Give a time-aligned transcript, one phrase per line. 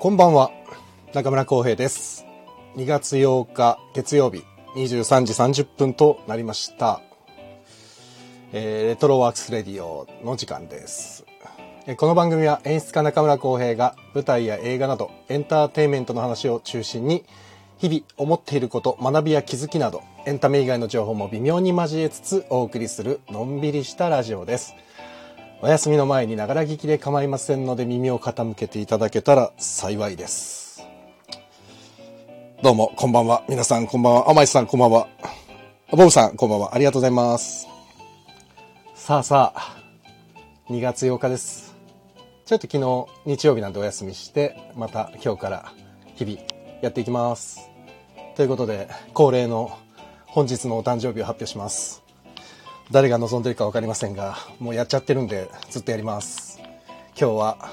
[0.00, 0.52] こんばんは。
[1.12, 2.24] 中村浩平です。
[2.76, 4.44] 2月8日月曜日
[4.76, 7.00] 23時30分となりました。
[8.52, 11.26] えーレトロワークスレディオの時間です。
[11.88, 17.24] えーこの番組は演出家中村浩平が舞台や映画などエンターテインメントの話を中心に
[17.78, 24.76] 日々思っていること、学びや気づきなどエンタメ以外の情報も微妙に交えつつお送りするのんびりしたラジオです。
[25.60, 30.86] お休みの前にながら聞きで構いませんので耳を傾けていただけたら幸いです。
[32.62, 33.42] どうも、こんばんは。
[33.48, 34.30] 皆さん、こんばんは。
[34.30, 35.08] 甘いさん、こんばんは。
[35.90, 36.76] ボブさん、こんばんは。
[36.76, 37.66] ありがとうございます。
[38.94, 39.76] さあさあ、
[40.70, 41.74] 2月8日です。
[42.46, 45.72] ちょっと昨日、日曜日なんでお休みして、また今日から
[46.14, 46.38] 日々
[46.82, 47.68] やっていきます。
[48.36, 49.76] ということで、恒例の
[50.26, 52.07] 本日のお誕生日を発表します。
[52.90, 56.58] 誰が望んでるか分かりませんがもうやっちゃってるんでずっとやります。
[57.20, 57.68] 今日は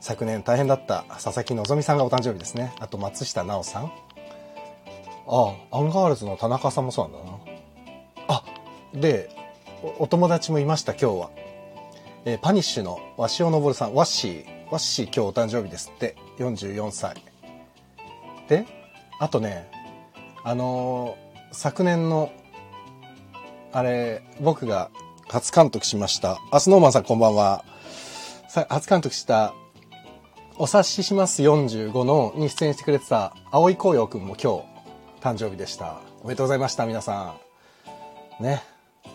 [0.00, 2.72] 昨年大変だった佐々木希さんがお誕生日ですね。
[2.80, 3.92] あと松下奈緒さん。
[5.28, 7.38] ああアンガールズの田中さんもそうなんだな。
[8.28, 8.44] あ
[8.94, 9.28] で
[9.82, 11.30] おお友達もいました今日は、
[12.24, 13.94] えーパニッシュの鷲尾昇さん。
[13.94, 16.16] ワッシーワッシー今日お誕生日ですって。
[16.38, 17.14] 44歳。
[18.48, 18.64] で
[19.18, 19.70] あとね
[20.44, 22.32] あのー昨年の
[23.76, 24.88] あれ、僕が
[25.28, 26.40] 初監督しました。
[26.50, 27.62] あ、スノーマンさんこんばんは。
[28.70, 29.52] 初監督した、
[30.56, 34.64] お察しします45のに出演してくれてた、青井紅葉くんも今日、
[35.20, 36.00] 誕生日でした。
[36.22, 37.34] おめでとうございました、皆さ
[38.40, 38.42] ん。
[38.42, 38.62] ね。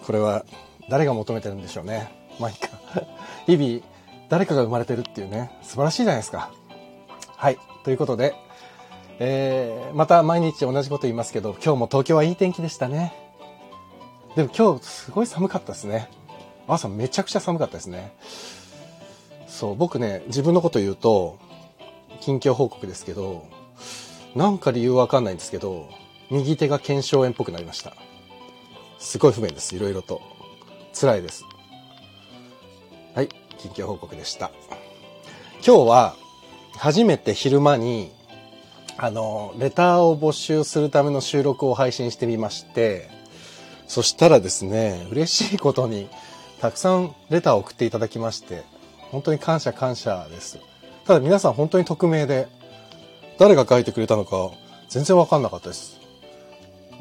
[0.06, 0.46] これは、
[0.90, 2.12] 誰が求めてるんでしょうね。
[2.40, 2.70] まあいいか。
[3.48, 3.82] 日々、
[4.30, 6.52] 誰かが生まれてるっていうね、素晴らしいじゃないですか。
[7.36, 7.58] はい。
[7.84, 8.36] ということで、
[9.18, 13.31] えー、また毎日同じこと言いますけど、今日も東京はいい天気でしたね。
[14.36, 16.10] でも今日すごい寒かったですね。
[16.68, 18.14] 朝めちゃくちゃ寒かったですね。
[19.48, 21.38] そう、僕ね、自分のこと言うと、
[22.22, 23.46] 近況報告ですけど、
[24.36, 25.90] なんか理由わかんないんですけど、
[26.30, 27.94] 右手が腱鞘炎っぽくなりました。
[29.00, 29.76] すごい不便です。
[29.76, 30.22] いろいろと。
[30.94, 31.44] 辛いです。
[33.16, 34.52] はい、近況報告でした。
[35.66, 36.16] 今日は、
[36.78, 38.12] 初めて昼間に、
[38.98, 43.21] あの、レターを募集するための収録を配信してみまして、
[43.92, 46.08] そしたらですね、嬉しいことに、
[46.62, 48.64] たくさんレターを送っていただきまして、
[49.12, 50.60] 本当に感謝感謝です。
[51.06, 52.48] ただ皆さん本当に匿名で、
[53.38, 54.52] 誰が書いてくれたのか
[54.88, 56.00] 全然わかんなかったです。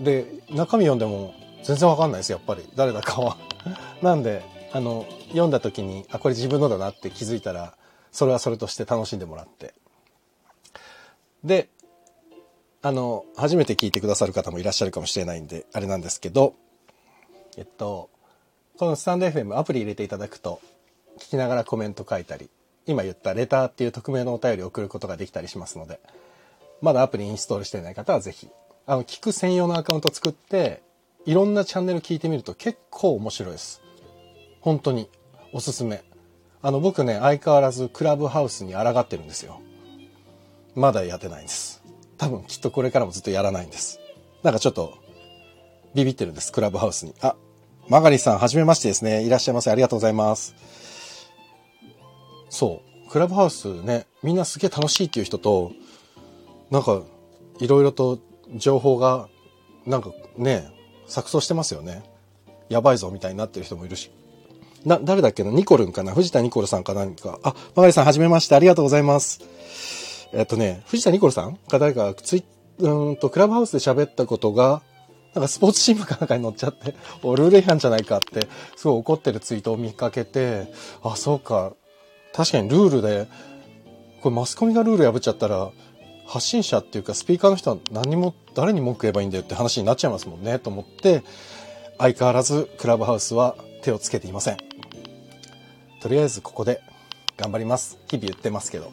[0.01, 2.69] で、中身読んでも全然わかんないです、やっぱり。
[2.75, 3.37] 誰だかは。
[4.03, 4.43] なんで、
[4.73, 7.77] あの、読んだ時に、あ、これ自分のだなって気づいたら、
[8.11, 9.75] それはそれとして楽しんでもらって。
[11.45, 11.69] で、
[12.83, 16.55] あの、初めて聞いてくださる方もいらっしゃるかもしれないんで、あれなんですけど、
[17.57, 18.11] えっと、
[18.79, 20.61] このスタンド FM アプリ入れていただくと、
[21.19, 22.49] 聞きながらコメント書いたり、
[22.87, 26.01] 今言ったレターっていう匿名のお便りを送ることができたりしますので、
[26.81, 28.49] まだアプリインストールしてない方はぜひ、
[28.87, 30.83] あの、聞く専用のアカウント作って、
[31.27, 33.83] いろんなチャンネル聞いてみると結構面白いです。
[34.61, 35.09] 本当に、
[35.53, 36.03] おすすめ。
[36.63, 39.61] あの、僕ね、相変わらずクラブハウスに抗ってるんですよ。
[40.75, 41.83] まだやってないんです。
[42.17, 44.01] 多分きっとこれからもずっとやらないんです。
[44.43, 44.95] なんかちょっと、
[45.95, 47.15] ビビってるんです、クラブハウスに。
[47.21, 47.37] あ、
[47.89, 49.25] マガリさん、はじめましてですね。
[49.25, 49.71] いらっしゃいませ。
[49.71, 50.55] ありがとうございます。
[52.49, 53.11] そう。
[53.11, 55.73] クラブハウスね、みんなすげえ楽しいっていう人と、
[56.71, 57.03] なんか、
[57.59, 58.21] いろいろと
[58.55, 59.29] 情報が、
[59.87, 60.71] なんかね、
[61.09, 62.05] 錯綜してますよね。
[62.69, 64.13] やばいぞ、みたいになってる人もいるし。
[64.85, 65.51] な、誰だっけな？
[65.51, 66.13] ニコルンかな？
[66.13, 67.41] 藤田ニコルさんか何か。
[67.43, 68.55] あ、マガリさん、はじめまして。
[68.55, 69.41] ありがとうございます。
[70.33, 71.81] えっとね、藤田ニコルさんか？
[71.81, 72.45] 誰かツイ
[72.79, 74.83] うんと、クラブハウスで喋ったことが、
[75.35, 80.73] なんかスポーツ新聞かなんかに載っちゃって、 おルール違反じゃないかって、すごい怒ってるツイートを見かけて、
[81.03, 81.73] あ、そうか。
[82.33, 83.29] 確かにルールで、
[84.21, 85.71] これマスコミがルール破っちゃったら、
[86.27, 91.23] 発信者っていうかスピーカーの人は何も、誰に文句言えばいいんだよって話になっちゃいますもんね、と思って、
[91.99, 94.57] 相変わらずクラブハウスは手をつけていません。
[96.01, 96.81] とりあえずここで
[97.37, 97.99] 頑張ります。
[98.09, 98.91] 日々言ってますけど。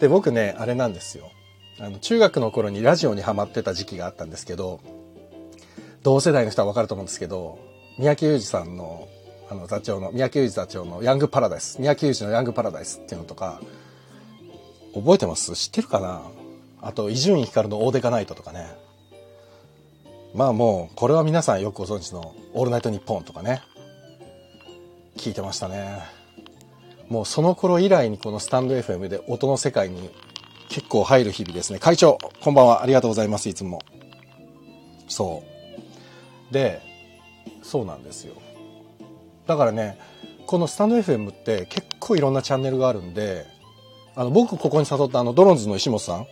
[0.00, 1.30] で、僕ね、あれなんですよ。
[1.80, 4.80] あの、中学の頃にラジオにハマってた時期があったんですけど、
[6.02, 7.58] 同世代の人はわかると思うんですけど、
[7.98, 9.08] 三宅裕二さんの、
[9.50, 13.60] あの、座長の、三宅裕二座長のヤングパラダイス、三宅裕二のヤングパラダイスっていうのとか、
[14.94, 15.54] 覚えてます？
[15.54, 16.22] 知ってるかな？
[16.80, 18.66] あと、伊集院光のオーデカナイトとかね。
[20.34, 23.62] まあもう、これは皆さんよくご存知の、オールナイトニッポンとかね。
[25.16, 26.02] 聞いてましたね。
[27.08, 30.10] もうその頃以来にこのスタンド FM で音の世界に
[30.70, 31.78] 結構入る日々ですね。
[31.78, 32.82] 会長、こんばんは。
[32.82, 33.48] ありがとうございます。
[33.50, 33.82] いつも。
[35.08, 35.51] そう。
[36.52, 36.80] で、
[37.62, 38.34] そうなんですよ。
[39.46, 39.98] だからね、
[40.46, 43.46] このスタンド FM って結構いろんなチャンネルがあるんで、
[44.14, 46.26] あの、僕ここに誘ったあの、ドローンズの石本さん。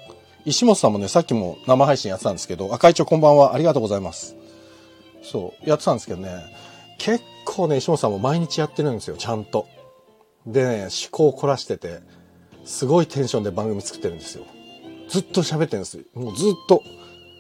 [0.44, 4.36] 石本さんもね、さっきも生配信やってたんですけど、赤いちょこんばんは、ありがとうございます。
[5.22, 6.30] そう、やってたんですけどね、
[6.98, 9.66] 結構ね、石本さんも毎日やってるんですよ、ちゃんと。
[10.46, 12.00] でね、思考を凝らしてて、
[12.64, 14.44] すごいテンションで番組作ってるんですよ。
[15.08, 15.98] ずっと喋ってるんです。
[16.14, 16.82] もうずっと。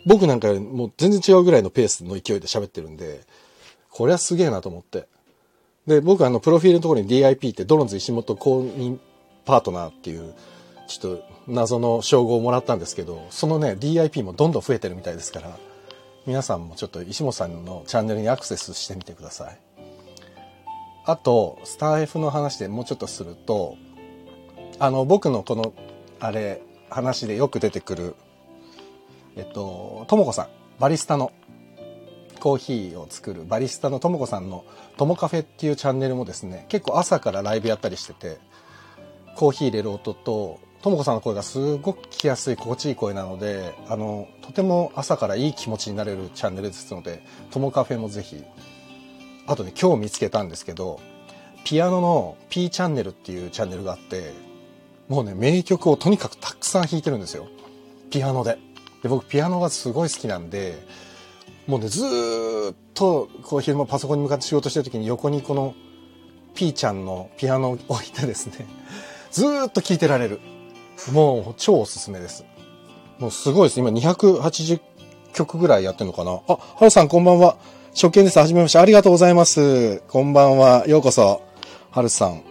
[0.06, 3.20] 僕なんかよりもう全然違うぐらいのペースの勢いで喋ってるんで、
[3.90, 5.06] これはすげえなと思って。
[5.86, 8.98] で、僕あの、プロフィールのところに DIP ってドロンズ石本公認
[9.44, 10.34] パートナーっていう、
[10.86, 15.56] ちょっと謎の称号をもらったんですけど、そのね、DIP もどんどん増えてるみたいですから、
[16.26, 19.58] 皆さんもちょっと石本さんのチャンネルにアクセスしてみてください。
[21.06, 23.76] あと、スター F の話でもうちょっとすると、
[24.78, 25.72] あの、僕のこの、
[26.20, 28.14] あれ、話でよく出てくる、
[29.36, 30.48] えっと、ともこさん、
[30.78, 31.32] バリスタの、
[32.40, 34.64] コーヒーを作るバリスタのともこさんの
[34.96, 38.38] ともカフェっていうチャンネルもですね、結構朝からライブやったりしてて、
[39.36, 48.42] コーヒー入れる音と、ともこさんの声がすごく聞きやすい、心地いい声なので、あの、とても朝からいい気持ちになれるチャンネルですので、ともカフェもぜひ。
[49.46, 51.00] あとね、今日見つけたんですけど、
[51.64, 54.32] ピアノの P チャンネルっていうチャンネルがあって、
[55.08, 57.48] もうね、名曲をとにかくたくさん弾いてるんですよ。
[58.10, 58.58] ピアノで。
[59.02, 60.78] で、僕ピアノがすごい好きなんで、
[61.66, 65.74] もうね、ずっと、こう昼間パソコンに向かって仕事してる時に横にこの
[66.54, 68.66] P ちゃんのピアノを置いてですね、
[69.30, 70.40] ずっと聴いてられる。
[71.12, 72.44] もう超おすすめです。
[73.18, 73.80] もうすごいです。
[73.80, 74.80] 今280
[75.32, 77.56] 曲ぐらいやってるのかなあ、はるさんこんばんは。
[77.94, 78.38] 初見です。
[78.38, 78.78] はじめまして。
[78.78, 80.00] ありがとうございます。
[80.08, 80.86] こんばんは。
[80.86, 81.42] ようこそ。
[81.90, 82.42] はるさん。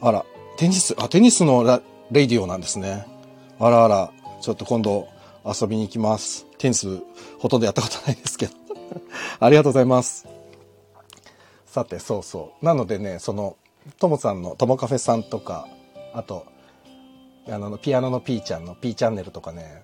[0.00, 0.24] あら、
[0.56, 1.80] テニス、あ、テニスのラ
[2.10, 3.06] レイディオなんですね。
[3.58, 5.08] あらあら、ちょっと今度
[5.44, 6.46] 遊びに行きます。
[6.58, 7.00] テニス、
[7.38, 8.52] ほとんどやったことないですけど。
[9.40, 10.26] ありがとうございます。
[11.66, 12.64] さて、そうそう。
[12.64, 13.56] なのでね、その、
[13.98, 15.68] ともさんの、ともカフェさんとか、
[16.14, 16.46] あと、
[17.48, 19.82] あの、ピアノの P ちゃんの P チャンネルとかね、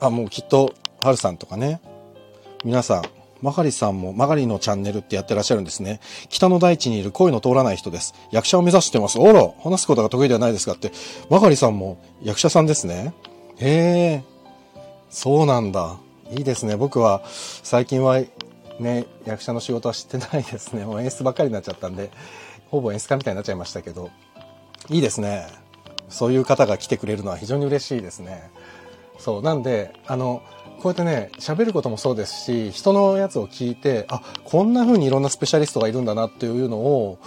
[0.00, 1.80] あ、もうきっと、はるさんとかね、
[2.64, 3.02] 皆さん、
[3.40, 6.00] マガリさんもマガリのチャンネルってやってらっしゃるんですね。
[6.28, 8.14] 北の大地にいる声の通らない人です。
[8.32, 9.18] 役者を目指してます。
[9.18, 10.90] おら、話すことが得意ではないですかって。
[11.30, 13.14] マガリさんも役者さんですね。
[13.60, 14.24] へえ、
[15.10, 15.98] そうなんだ。
[16.30, 16.76] いいですね。
[16.76, 18.20] 僕は最近は
[18.78, 20.84] ね、役者の仕事はしてないですね。
[20.84, 22.10] もう演出ばっかりになっちゃったんで、
[22.70, 24.10] ほぼ演出家みたいになっちゃいましたけど、
[24.88, 25.46] いいですね。
[26.08, 28.50] そういう方が来てくれるのは非常に嬉しいですね。
[29.18, 29.42] そう。
[29.42, 30.42] なんで、あの、
[30.80, 37.18] こうやってね、喋ることもそうですし、人のやつを聞いて、あ、こんな風にいろんなスペシャリストがいるんだなっていうのを、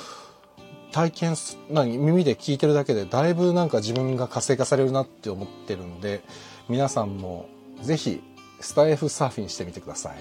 [0.91, 6.21] 体験す、何、耳で聞いてるだけで、だいぶなんか自分が活性化されるなって思ってるんで、
[6.69, 7.47] 皆さんも
[7.81, 8.21] ぜひ、
[8.59, 10.17] スタイフサーフィンしてみてください。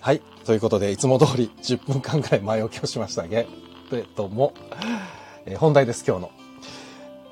[0.00, 0.20] はい。
[0.44, 3.46] ということで、いつも通り10分間くらい前置きをしましたけ
[3.90, 4.52] れども、
[5.46, 6.30] えー、本題です、今日の。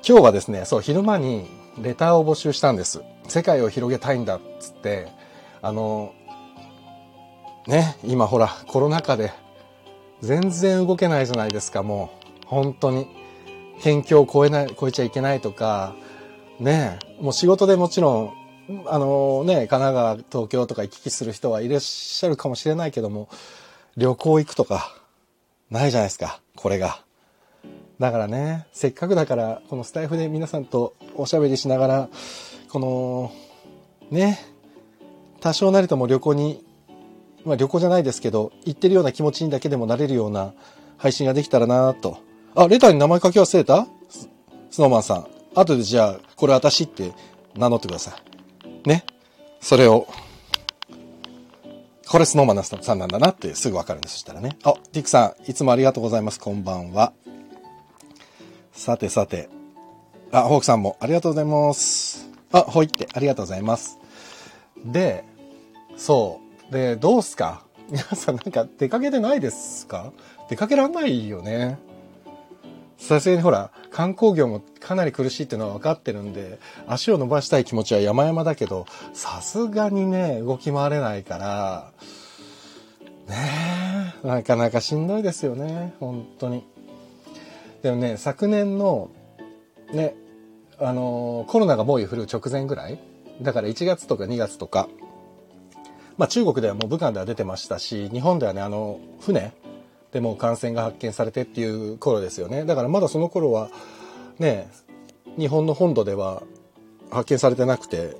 [0.07, 1.47] 今日はですね、そう、昼間に
[1.77, 3.01] レターを募集したんです。
[3.27, 5.07] 世界を広げたいんだっつって、
[5.61, 6.13] あの、
[7.67, 9.31] ね、今ほら、コロナ禍で
[10.21, 12.11] 全然動けないじゃないですか、も
[12.43, 12.45] う。
[12.45, 13.07] 本当に。
[13.81, 15.95] 県境を越えない、越えちゃいけないとか、
[16.59, 18.33] ねえ、もう仕事でもちろん、
[18.85, 23.29] あのね、神奈川、東京とか行き来する人はいらっしゃるかもしれないけども、
[23.95, 24.93] 旅行行くとか、
[25.71, 27.01] ないじゃないですか、これが。
[27.99, 32.09] だからね、せっかくだから、このスタイフで皆さんとおしゃべりしながら、
[32.69, 33.31] この、
[34.11, 34.39] ね、
[35.39, 36.63] 多少なりとも旅行に、
[37.45, 40.53] まあ旅行じゃないですけど、行ってるような気持ちにだけでもなれるような
[40.97, 42.17] 配信ができたらなと。
[42.55, 43.87] あ、レターに名前書き忘れた？
[44.69, 45.27] スノーマンさん。
[45.55, 47.11] 後でじゃあ、これ私って
[47.55, 48.15] 名乗ってくださ
[48.85, 48.87] い。
[48.87, 49.05] ね？
[49.61, 50.07] それを、
[52.07, 54.13] これスノーマンさんなんだなってすぐわかるんです。
[54.13, 54.57] そしたらね。
[54.63, 56.39] あ、ディックさん、いつもありがとうございます。
[56.39, 57.13] こんばんは。
[58.71, 59.49] さてさて。
[60.31, 62.29] あ、ホークさんもありがとうございます。
[62.51, 63.97] あ、ほいって、ありがとうございます。
[64.85, 65.23] で、
[65.97, 66.48] そう。
[66.71, 67.63] で、どうすか？
[67.89, 70.11] 皆さんなんか出かけてないですか？
[70.49, 71.77] 出かけらんないよね。
[72.97, 81.91] さすがにほら、観光業もかなり苦しいっていうのは分かってるんで、足を伸ばしたい気持ちは山々だけど、さすがにね、動き回れないから、
[83.27, 86.65] ねえ、なかなかしんどいですよね、本当に。
[87.81, 89.09] でもね、昨年の、
[89.93, 90.15] ね、
[90.77, 92.99] あのコロナが猛威振るう直前ぐらい
[93.41, 94.89] だから1月とか2月とか、
[96.19, 99.53] まあ中国ではもう武漢では出てましたし、日本ではね、あの、船
[100.11, 102.65] でも感染が発見されてっていう頃ですよね。
[102.65, 103.69] だからまだその頃は、
[104.37, 104.69] ね、
[105.37, 106.43] 日本の本土では
[107.09, 108.17] 発見されてなくて、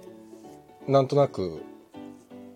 [0.88, 1.62] なんとなく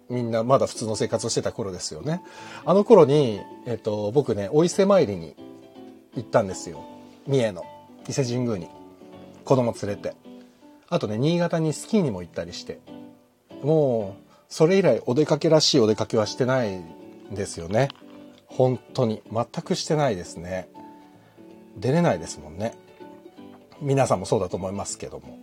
[0.09, 2.21] みんなまだ普通の生活をしてた頃ですよね。
[2.65, 5.35] あの頃に、えっと、僕ね、お伊勢参りに
[6.15, 6.85] 行ったんですよ。
[7.27, 7.65] 三重の
[8.07, 8.69] 伊勢神宮に。
[9.43, 10.15] 子供連れて。
[10.87, 12.79] あとね、新潟にスキーにも行ったりして。
[13.61, 16.85] もう、それ以来お出かけらしいお出かけはしてないん
[17.31, 17.89] ですよね。
[18.45, 19.23] 本当に。
[19.31, 20.69] 全くしてないですね。
[21.75, 22.77] 出れないですもんね。
[23.81, 25.39] 皆さんもそうだと思いますけども。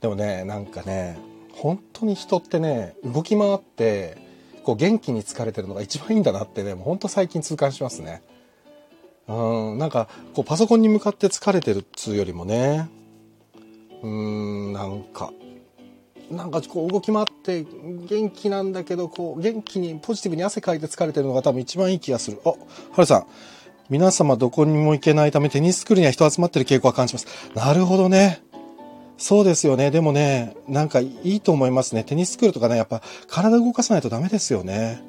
[0.00, 1.18] でもね、なんかね、
[1.52, 4.16] 本当に人ってね、動き回って、
[4.64, 8.22] こう元気に疲れてるのが一番いいんだなってね、もう本当最近痛感しますね。
[9.28, 12.88] うん、なんか、こうパソコンに向かって疲れてるっつうよりもね、
[14.02, 15.30] うーん、なんか、
[16.30, 17.64] なんかこう動き回って
[18.08, 22.40] 元気なんだけど、こう元気にポジティブに汗かいて疲れてるのが多分一番いい気がする。
[22.44, 22.56] あ、は
[22.98, 23.26] るさん。
[23.88, 27.26] 皆様どこにも行けないためテニススクールには人集まってる傾向は感じます。
[27.54, 28.42] なるほどね。
[29.18, 29.90] そうですよね。
[29.90, 32.02] でもね、なんかいいと思いますね。
[32.02, 35.02] テニススクールとかね、やっぱ体動かさないとダメですよね。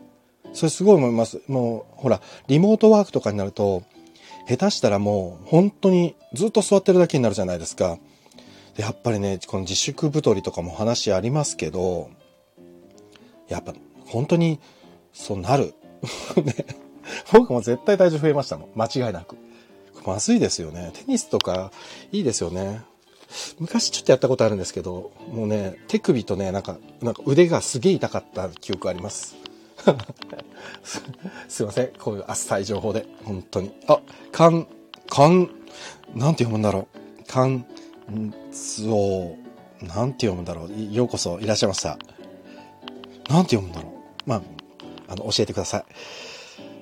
[0.54, 1.42] それすごい思います。
[1.48, 3.84] もう、ほら、リモートワークとかになると、
[4.48, 7.98] 下手したらもう本当にずっと座ってるだけになるじゃないですか。
[8.77, 12.10] やっぱりね、この自粛太りとかも話ありますけど、
[13.48, 13.74] やっぱ
[14.05, 14.60] 本当に
[15.13, 15.74] そうなる。
[16.43, 16.53] ね、
[17.34, 18.69] 僕も絶対体重増えましたもん。
[18.75, 19.36] 間違いなく。
[20.05, 20.91] まずいですよね。
[20.93, 21.72] テニスとか
[22.12, 22.81] いいですよね。
[23.60, 29.36] 昔ちょっとやったことあるんですけど、もうね、手首とね、なんか、なんか腕がすげえ痛かった記憶あります。
[30.84, 31.01] す
[31.50, 31.91] すいません。
[32.00, 33.05] こういう浅い情報で。
[33.25, 33.72] 本当に。
[33.88, 34.00] あ、
[34.31, 34.67] かん、
[35.10, 35.50] かん、
[36.15, 36.88] なんて読むんだろ
[37.19, 37.24] う。
[37.25, 37.65] かん、
[38.52, 39.36] つお、
[39.82, 40.94] なんて読むんだろう。
[40.94, 41.98] ようこそいらっしゃいました。
[43.30, 44.30] なんて読むんだろう。
[44.30, 44.42] まあ、
[45.10, 45.86] あの、教えてください。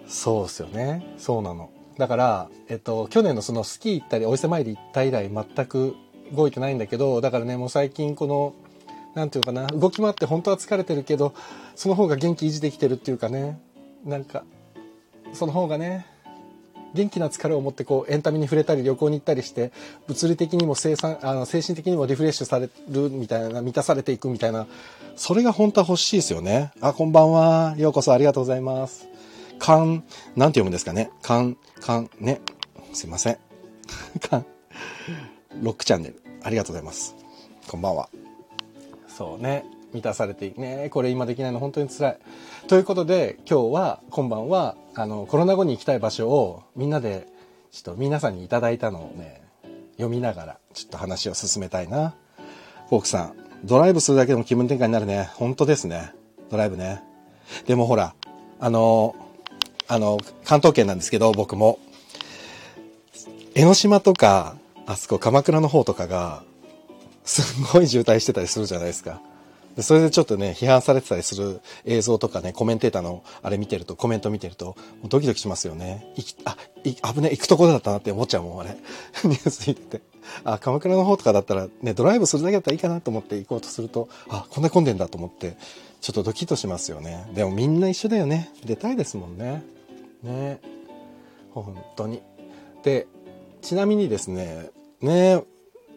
[0.07, 1.15] そうですよね。
[1.17, 1.69] そうなの。
[1.97, 5.95] だから、えっと、去年のそのスキー行ったり、お伊勢参り行った以来全く
[6.33, 8.53] 動いてないんだけど、だからね、もう最近この、
[9.13, 11.33] なんていうかな、動き回って本当は疲れてるけど、
[11.75, 13.59] その方が元気維持できてるっていうかね、
[14.03, 14.43] なんか、
[15.33, 16.05] その方がね、
[16.95, 19.71] 元気な疲れを持ってこうエンタメに触れたり旅行に行ったりして
[20.07, 24.65] 物理的にも生産あの精神的にもリフレッシュされるみたいな満たされていくみたいな
[25.15, 26.71] それが本当は欲しいですよね。
[26.81, 27.75] あこんばんは。
[27.77, 29.07] ようこそありがとうございます。
[29.59, 30.03] かん
[30.35, 31.11] なんて読むんですかね。
[31.21, 32.41] かんかんね。
[32.93, 33.37] すいません。
[34.29, 34.45] かん。
[35.61, 36.21] ロックチャンネル。
[36.43, 37.15] ありがとうございます。
[37.67, 38.09] こんばんは。
[39.07, 39.65] そうね。
[39.95, 40.61] 満たされていく。
[40.61, 42.17] ねこれ今できないの本当に辛い。
[42.67, 47.27] ということで今日は今晩はあのコロナ後に行きたい場所をみんなで
[47.71, 49.41] ちょっと皆さんにいただいたのをね
[49.93, 52.13] 読みながらちょっと話を進めたいな。
[52.89, 53.33] フォークさん
[53.63, 55.29] ドライブするだけでも気分転換になるね。
[55.33, 56.13] 本当ですね。
[56.51, 57.01] ドライブね。
[57.65, 58.13] でもほら
[58.59, 59.15] あの
[59.87, 61.79] あの関東圏なんですけど僕も。
[63.57, 66.43] 江ノ島とかあそこ鎌倉の方とかが
[67.23, 69.21] すんごい渋滞してたりするじゃないですか。
[69.75, 76.13] でそれでちょっとね、批判されてたりする映像とかね、コメンテーターのあれ見てると、コメント見てると、ドキドキしますよね。
[76.15, 78.77] いき、あ、い、危ね、行くところだったなって思っちゃうもん、あれ。
[79.25, 80.01] ニュース見てて。
[80.43, 85.57] あ、鎌倉の方とかだったら、ね、ドライブするだけだったらいいかなと思って行こうとすると、あ、こんな混んでんだと思って、
[86.01, 87.29] ちょっとドキッとしますよね。
[87.33, 88.51] でもみんな一緒だよね。
[88.63, 89.63] 出たいですもんね。
[90.23, 90.59] ね。
[91.53, 92.21] 本当に。
[92.83, 93.07] で、
[93.61, 94.69] ちなみにですね、
[95.01, 95.43] ね、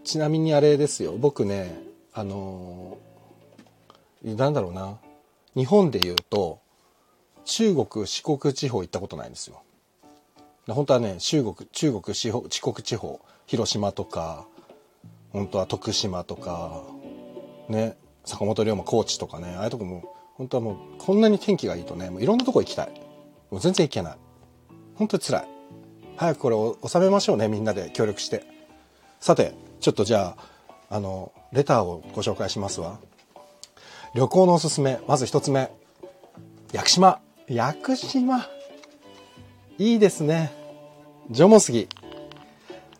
[0.08, 1.78] ちなみにあれですよ僕ね
[2.14, 3.07] あのー、
[4.36, 4.98] なんだろうな。
[5.54, 6.60] 日本で言うと
[7.44, 9.62] 中国四国地方行ったことないんですよ。
[10.68, 14.46] 本当はね中国中国四国地方広島とか
[15.32, 16.82] 本当は徳島とか
[17.68, 23.08] ね坂本龍馬高知とかねああいうとこも本当はもうこんなに天気がいいとねもういろんなとこ行きたい。
[23.50, 24.16] もう全然行けない。
[24.94, 25.48] 本当につらい。
[26.16, 28.44] 早くこれを収めましょうねみんなで協力して。
[29.20, 30.36] さてちょっとじゃ
[30.90, 32.98] あ、あの、レターをご紹介しますわ。
[34.14, 35.00] 旅行のおすすめ。
[35.06, 35.70] まず一つ目。
[36.72, 37.20] 屋久島。
[37.46, 38.46] 屋久島。
[39.78, 40.50] いいですね。
[41.30, 41.88] 縄文杉。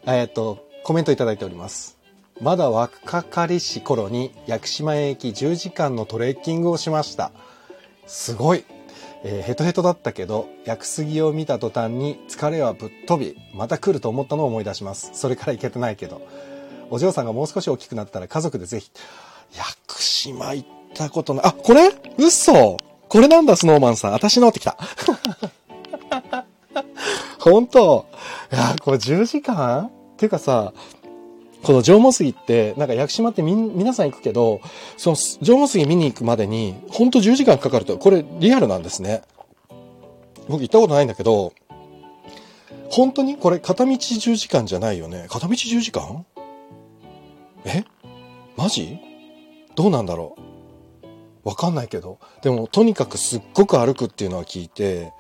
[0.06, 1.96] えっ、と、コメントいいております。
[2.42, 7.32] まだ若かりし頃に屋久島へ行き10時間のトレッキングをしました。
[8.06, 8.64] すごい。
[9.24, 15.10] えー、ヘトヘトだったけど、屋久杉を見た途端に疲れはぶっ飛び、また来ると思ったのを思い出します。
[15.14, 16.20] それから行けてないけど。
[16.90, 18.90] お嬢さんがもう少し大きくなったら家族でぜひ、
[19.56, 21.45] 屋久島行ったことない。
[21.47, 21.90] あ、これ？
[22.18, 22.76] 嘘
[23.09, 24.12] これなんだ、スノーマンさん。
[24.12, 24.76] 私のってきた。
[27.40, 28.07] 本当
[28.52, 29.87] いや、これ10時間？
[29.87, 30.73] っていうかさ、
[31.62, 34.61] この縄文杉って、なんか屋久島ってみ、皆さん行くけど、
[34.97, 39.23] その縄文杉見に行くまでに、ほんと10時間かかると、これリアルなんですね。
[40.49, 41.52] 僕行ったことないんだけど、
[42.90, 43.37] 本当に？
[43.37, 45.26] これ片道10時間じゃないよね。
[45.28, 46.25] 片道10時間？
[47.64, 47.85] え？
[48.57, 48.99] マジ？
[49.75, 50.40] どうなんだろう
[51.48, 52.18] わかんないけど。
[52.42, 55.12] でも、とにかくすっごく歩くっていうのは聞いて、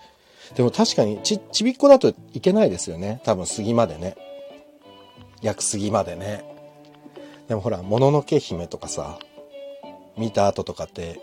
[0.56, 3.20] でも確かにち、ちびっこだといけないですよね。
[3.24, 4.16] 多分杉までね。
[5.42, 6.44] 薬杉までね。
[7.48, 9.18] でもほら、もののけ姫とかさ、
[10.16, 11.20] 見た後とかって、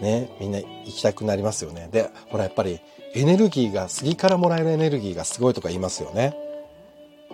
[0.00, 1.88] ね、みんな行きたくなりますよね。
[1.92, 2.80] で、ほら、やっぱり
[3.14, 6.34] エネルギーが、杉からもらえるエネルギーがすごいとか言いますよね。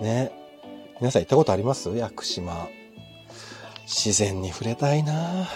[0.00, 0.32] ね。
[1.00, 1.88] 皆さん行ったことあります？
[1.96, 2.68] 屋久島。
[3.86, 5.48] 自然に触れたいな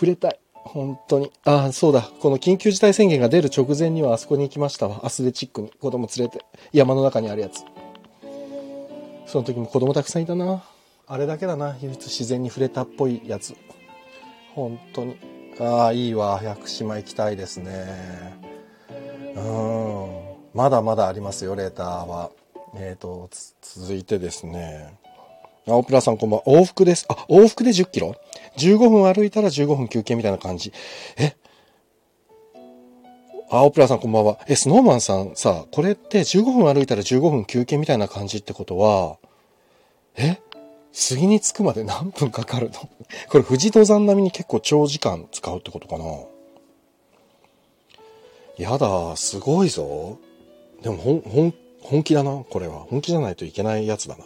[0.00, 0.40] 触れたい。
[0.54, 1.30] 本当に。
[1.44, 2.00] ああ、そうだ。
[2.20, 5.00] この緊急事態宣言が出る直前にはあそこに行きましたわ。
[5.04, 6.42] アスレチックに子供連れて。
[6.72, 7.64] 山の中にあるやつ。
[9.26, 10.64] その時も子供たくさんいたな。
[11.06, 11.76] あれだけだな。
[11.82, 13.54] 唯一自然に触れたっぽいやつ。
[14.54, 15.18] 本当に。
[15.60, 16.40] ああ、いいわ。
[16.42, 18.40] 屋久島行きたいですね。
[19.36, 20.08] うん。
[20.54, 22.30] まだまだありますよ、レーターは。
[22.74, 23.28] えっ、ー、と、
[23.60, 24.98] 続いてですね。
[25.66, 26.46] 青プラさんこんばんは。
[26.46, 27.06] 往復です。
[27.08, 28.16] あ、往復で10キロ
[28.56, 30.72] ?15 分歩いたら15分休憩みたいな感じ。
[31.16, 31.36] え？
[33.50, 34.38] 青プラさんこんばんは。
[34.46, 39.18] え、スノーマンさんさ、これって15分歩いたら15分休憩みたいな感じってことは、
[40.16, 40.38] え？
[40.92, 42.88] 杉に着くまで何分かかるの？
[43.28, 46.04] これ富士登山並みに結構長時間使うってことかな
[48.56, 50.18] やだ、すごいぞ。
[50.82, 52.80] でもほん、ほん、本気だな、これは。
[52.80, 54.24] 本気じゃないといけないやつだな。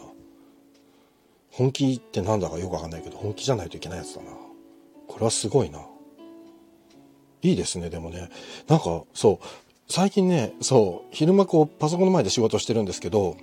[1.55, 4.27] 本気ってなんだかよくわかんないけど、本気じゃないといけないやつだな。
[5.07, 5.79] これはすごいな。
[7.41, 8.29] いいですね、でもね。
[8.67, 9.45] なんか、そう、
[9.87, 13.37] 最近ね、そう、昼間こう、パソコンの前で仕事してるんですけど、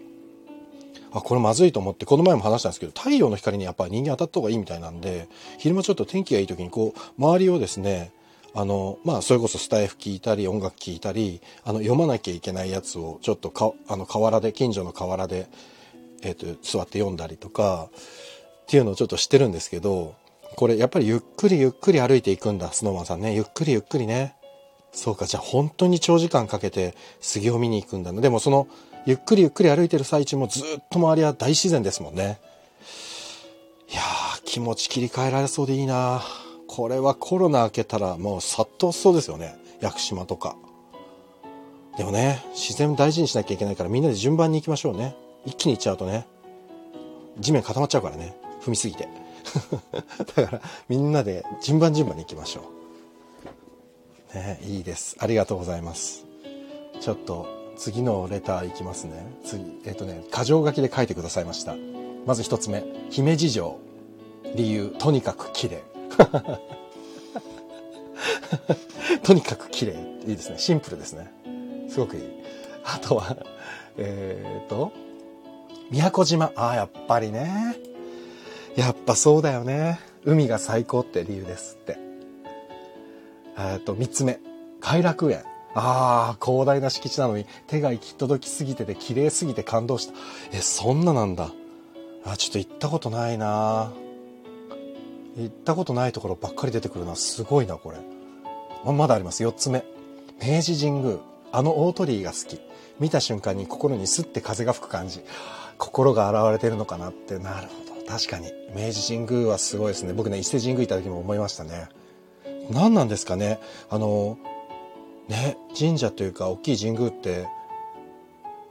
[1.10, 8.12] あ、これまずいと思って、この前も話したんですけど、太陽の光にやっぱ人間当たった方がいいみたいなんで、昼間ちょっと天気がいい時にこう、周りをですね、
[8.54, 15.46] あの、まあ、それこそスタイフ聞いたり、音楽聞いたり、あの、読まなきゃいけないやつを、ちょっとか、あの、河原で、近所の河原で、
[16.22, 17.88] えっ、ー、と、座って読んだりとか、
[18.62, 20.14] っていうのをちょっと知ってるんですけど、
[20.56, 23.34] これやっぱりゆっくりゆっくり歩いていくんだ、スノーマンさんね。
[23.34, 24.34] ゆっくりゆっくりね。
[24.92, 28.20] そうか、じゃあ本当に長時間かけて杉を見に行くんだな。
[28.20, 28.68] でもその、
[29.06, 32.38] ゆっくりゆっくり歩いてる最中もずっと周りは大自然ですもんね。
[33.90, 36.22] いやー、気持ち切り替えられそうでいいな
[36.66, 39.56] これはコロナ明けたらもう殺到しそうですよね。
[39.80, 40.56] 屋久島とか。
[41.98, 45.14] でもね、自然大事にしなきゃいけないからみんなで順番に行きましょうね。
[45.44, 46.26] 一気に行っちゃうとね、
[47.38, 49.08] 地面固まっちゃうからね、踏みすぎて。
[50.36, 52.62] だから、みんなで順番順番に行きましょ
[54.34, 54.36] う。
[54.36, 55.16] ね、いいです。
[55.18, 56.24] ありがとうございます。
[57.00, 59.26] ちょっと、次のレターいきますね。
[59.44, 61.74] 次、えっ、ー、とね、箇条書きで書いてくださいました。
[62.26, 63.78] まず一つ目、姫路城。
[64.54, 65.82] 理由、とにかく綺麗。
[69.22, 69.94] とにかく綺麗。
[70.26, 70.58] いいですね。
[70.58, 71.32] シンプルですね。
[71.88, 72.22] すごくいい。
[72.84, 73.36] あとは、
[73.96, 74.92] えっ、ー、と、
[75.92, 76.52] 宮古島。
[76.56, 77.76] ああ、やっぱりね。
[78.76, 80.00] やっぱそうだよね。
[80.24, 81.98] 海が最高って理由ですって。
[83.58, 84.40] えっと、三つ目。
[84.80, 85.44] 偕楽園。
[85.74, 90.14] ああ、広大な敷地なのに手が行き届きすぎてて綺麗すぎて感動した。
[90.52, 91.52] え、そんななんだ。
[92.24, 93.92] あ、ちょっと行ったことないな
[95.36, 97.16] 行ったことないところばっかり出てくるな。
[97.16, 97.98] すごいな、これ。
[98.86, 99.42] ままだあります。
[99.42, 99.84] 四つ目。
[100.42, 101.18] 明治神宮。
[101.52, 102.58] あの大鳥居が好き。
[102.98, 105.20] 見た瞬間に心にスッて風が吹く感じ。
[105.82, 108.06] 心が現れてるのかなってなるほど。
[108.06, 108.52] 確かに。
[108.72, 110.12] 明治神宮はすごいですね。
[110.12, 111.88] 僕ね伊勢神宮行った時も思いましたね。
[112.70, 113.58] 何なんですかね。
[113.90, 114.38] あの
[115.28, 117.48] ね神社というか大きい神宮って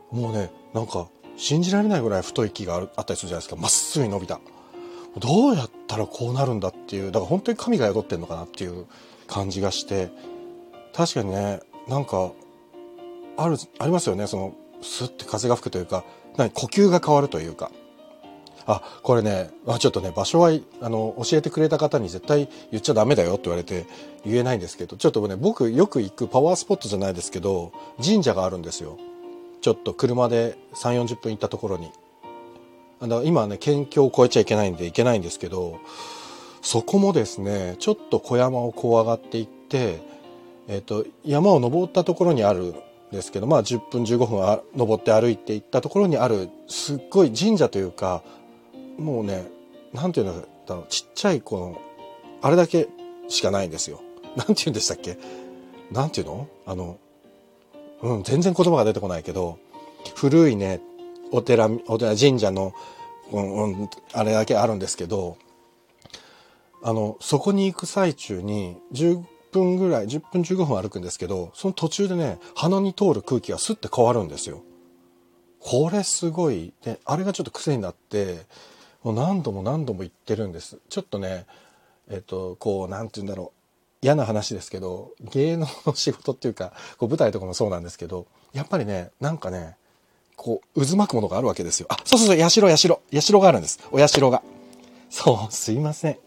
[0.09, 3.57] もうねなんか信じられないぐらい太い木があったりするじゃないですか。
[3.57, 4.39] まっすぐに伸びた。
[5.17, 8.85] どうやったらこうなるんだっていうだから本当に神が宿ってんのかなっていう
[9.27, 10.09] 感じがして。
[10.93, 12.31] 確かにねなんか
[13.37, 14.27] あるありますよね。
[14.27, 16.05] そのスッて風が吹くというか
[16.37, 17.71] 呼吸が変わるというか。
[18.65, 23.85] あ、これね、あちょっとね、場所は、あの、教えてくれた方に絶対言っちゃダメだよって言われて
[24.25, 27.71] 言えないんですけど、ちょっとね、僕よく行くパワースポットじゃないですけど、
[28.03, 28.97] 神社があるんですよ。
[29.61, 31.91] ちょっと車で3、40分行ったところに。
[33.01, 35.79] だから今はね、県境を越えちゃいけないんで行けないんですけど、
[36.61, 39.99] そこもですね、ちょっと小山をこう上がっていって、
[40.67, 42.75] えっ、と、山を登ったところにある
[43.11, 48.23] ですけど、まあ10分15分あ登って歩いていったところにあるすっごい神社というか
[48.97, 49.47] もうね
[49.93, 50.29] なんていうん
[50.65, 51.81] だろうちっちゃいこの
[52.41, 52.87] あれだけ
[53.27, 54.01] しかないんですよ。
[54.35, 55.17] なんて言うんでしたっけ？
[55.91, 56.47] なんていうの？
[56.65, 56.97] あの、
[58.01, 59.59] うん、全然言葉が出てこないけど、
[60.15, 60.79] 古いね、
[61.31, 62.73] お寺、お寺神社の、
[63.31, 65.37] うん、うん、あれだけあるんですけど、
[66.83, 74.63] あの、そこに行く最中に15、1分ぐらい、10分15分歩くんですけど、その途中でね、鼻に通る空気がスッて変わるんですよ。
[75.59, 76.73] これすごい。
[76.83, 78.45] で、あれがちょっと癖になって、
[79.03, 80.79] もう何度も何度も言ってるんです。
[80.89, 81.45] ちょっとね、
[82.09, 83.61] えっと、こう、なんて言うんだろう。
[84.03, 89.77] 嫌な話ですけど、芸能の仕事っていうか、こう舞台とかもそうなんですけど、やっぱりね、なんかね、
[90.35, 91.85] こう、渦巻くものがあるわけですよ。
[91.89, 92.77] あ、そうそうそう、社、社、
[93.21, 93.79] 社があるんです。
[93.91, 94.41] お社が。
[95.11, 96.17] そう、すいません。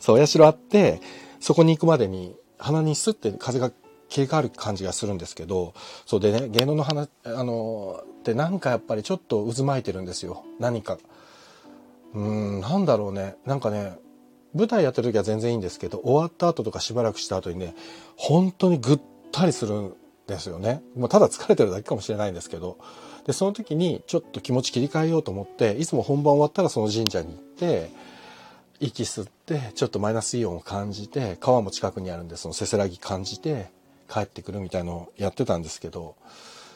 [0.00, 1.00] そう、お社あって、
[1.42, 3.72] そこに行くまでに、鼻にスッて風が
[4.08, 5.74] 切り替わる感じがするんですけど、
[6.06, 10.44] そうでね、芸能の話、あの、ってなんかやっぱりちょっと渦巻いてるんですよ。
[10.60, 10.98] 何か。
[12.14, 13.34] うん、なんだろうね。
[13.44, 13.98] なんかね、
[14.54, 17.74] 舞台やってる時は全然いいんですけど、終わった後とかしばらくした後にね、
[18.16, 19.00] 本当にぐっ
[19.32, 19.94] たりするん
[20.28, 20.80] ですよね。
[20.94, 22.78] もうただ疲れてるだけかもしれないんですけど。
[23.26, 27.90] で、その時にちょっと気持ち切り替えようと思って、いつも本番終わったらその神社に行って、
[28.78, 29.28] 息吸っ
[29.60, 33.70] て、ちょっとマイナスイオンを感じて、川も近くにあるんで、そのせせらぎ感じて、
[34.12, 36.16] 帰ってくるみたいのをやってたんですけど、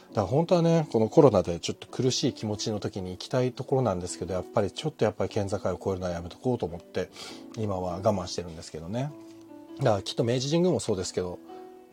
[0.09, 7.09] だから本当はね、このコロナでちょっと苦しい気持ちの時に行きたいところなんですけど、やっぱりちょっとやっぱり県境を越えるのはやめとこうと思って、
[7.57, 9.11] 今は我慢してるんですけどね。
[9.79, 11.37] だからきっと明治神宮もそうですけど、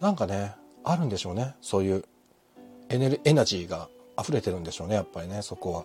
[0.01, 1.55] なんかね、あるんでしょうね。
[1.61, 2.05] そういう
[2.89, 5.85] エネルエナジーが溢れてるんでしょうね、やっぱりね、そこは。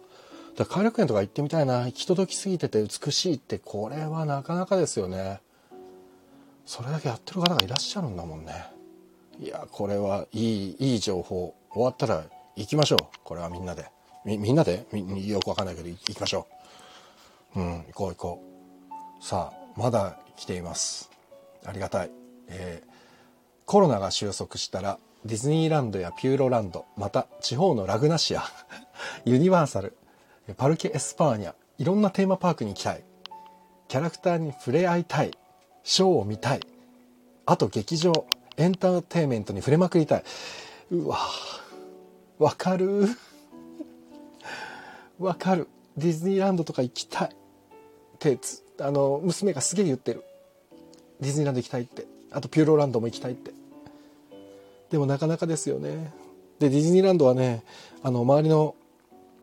[0.60, 1.86] だから偕楽園とか行ってみたいな。
[1.86, 5.40] 行き届きすぎてて美しいって、これはなかなかですよね。
[6.66, 8.66] それだけやってる方がいらっしゃるんだもんね。
[9.40, 11.56] いや、これはいい、いい情報。
[11.72, 12.26] 終わったら
[12.58, 13.06] 行きましょう。
[13.24, 13.90] これはみんなで。
[14.26, 14.86] み、みんなで？
[15.26, 16.46] よくわかんないけど行きましょ
[17.56, 17.62] う。
[17.62, 18.44] うん、行こう行こ
[19.22, 19.24] う。
[19.24, 21.10] さあ、まだ来ています。
[21.66, 22.12] ありがたい。
[22.50, 22.90] えー、
[23.66, 28.44] コロナが収束したら、ディズニーランドやピューロランド、また地方のラグナシア、
[29.24, 29.96] ユニバーサル、
[30.56, 33.04] パルケ・エスパーニャ、いろんなテーマパークに行きたい。
[33.88, 35.32] キャラクターに触れ合いたい。
[35.84, 36.60] ショーを見たい。
[37.46, 38.26] あと劇場、
[38.58, 40.24] エンターテインメントに触れまくりたい。
[40.92, 41.18] うわ
[42.38, 43.08] わかる？
[45.20, 45.68] わかる。
[45.98, 47.30] ディズニーランドとか行きたい。
[47.30, 48.38] って
[48.80, 50.24] あの、娘がすげえ言ってる。
[51.20, 52.06] ディズニーランド行きたいって。
[52.32, 53.52] あとピューロランドも行きたいって。
[54.92, 56.12] でもなかなかですよね。
[56.60, 57.64] で、ディズニーランドはね、
[58.04, 58.76] あの、周りの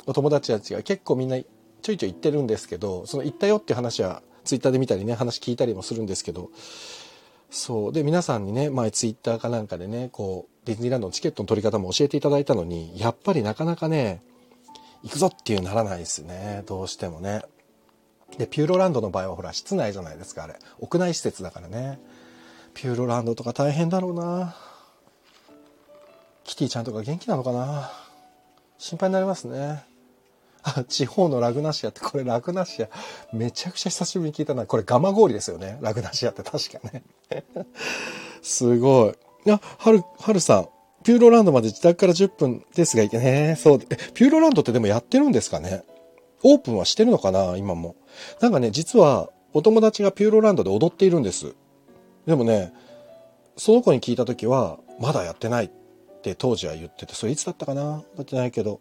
[0.07, 6.51] お友達たちが結構みんなちょいちょい行ってるんですけど、その行ったよっていう話はツイッターで見たりね、話聞いたりもするんですけど、
[7.51, 7.93] そう。
[7.93, 14.23] で、皆さんにね、前ツイッターかなんかでね、こう、ディズニーランドのチケットの取り方も教えていただいたのに、やっぱりなかなかね、
[15.03, 16.65] 行くぞっていうならないですね。
[16.67, 17.43] どうしてもね。
[18.39, 20.59] で、ピューロランドの場合はほら、室内じゃないですか、あれ。
[20.81, 22.01] 屋内施設だからね。
[22.75, 24.57] ピューロランドとか大変だろうな。
[26.45, 27.91] キティちゃんとか元気なのかな。
[28.79, 29.85] 心配になりますね。
[30.89, 32.89] 地方のラグナシアって、これラグナシア、
[33.33, 34.67] めちゃくちゃ久しぶりに聞いたな。
[34.67, 35.79] これガマ氷ですよね。
[35.81, 37.03] ラグナシアって確かね。
[38.43, 39.11] すごい。
[39.11, 40.69] いや、はる、はるさん、
[41.05, 43.81] ピューロランドまで自宅から10分ですが、いけね、そう。
[43.91, 45.85] え、ピューロランドってでもやってるんですかね？
[46.43, 47.57] オープンはしてるのかな？
[47.57, 47.95] 今も。
[48.41, 51.55] なんかね、実は、お友達がピューロランドで踊っているんです。
[52.27, 52.73] でもね、
[53.57, 55.71] その子に聞いた時は、まだやってないっ
[56.23, 58.03] て当時は言ってて、それいつだったかな？
[58.17, 58.81] だってないけど、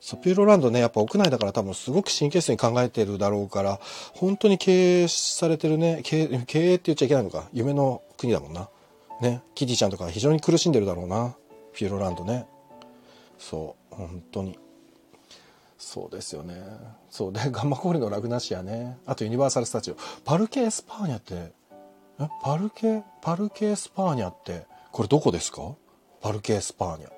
[0.00, 3.80] ソピューロランドね、やっぱ屋内だから多分すごく神経質に考えてるだろうから、
[4.14, 8.68] 本当に経営されてるね、経営経営って言っちゃいけないのか、夢の国だもんな。
[9.20, 11.34] ね、キティちゃんとか非常に苦しんでるだろうな、
[11.72, 12.46] ピューロランドね。
[13.38, 14.58] そう、本当に。
[15.76, 16.54] そうですよね。
[17.10, 18.98] そうで、ガンマコールのラグナシアね。
[19.06, 19.96] あとユニバーサル・スタジオ。
[20.24, 21.52] パルケ・エスパーニャって、
[22.20, 22.28] え？
[22.42, 25.74] パルケ、パルケ・エスパーニャって、これどこですか？
[26.20, 27.10] パルケ・エスパーニャ。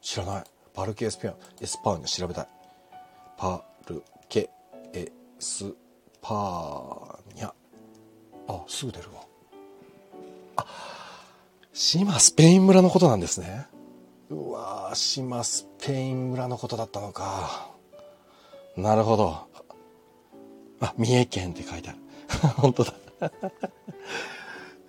[0.00, 0.44] 知らない。
[0.74, 2.48] パルケエスピアエスパーニャ調べたい。
[3.36, 4.50] パルケ
[4.92, 5.72] エス
[6.20, 7.52] パーニャ。
[8.48, 9.20] あ、すぐ出るわ。
[10.56, 10.66] あ、
[11.72, 13.66] 志摩スペイン村のことなんですね。
[14.30, 17.70] うわ志摩スペイン村のことだったのか。
[18.76, 19.48] なるほど。
[20.80, 21.98] あ、三重県って書いてある。
[22.56, 22.94] 本当だ。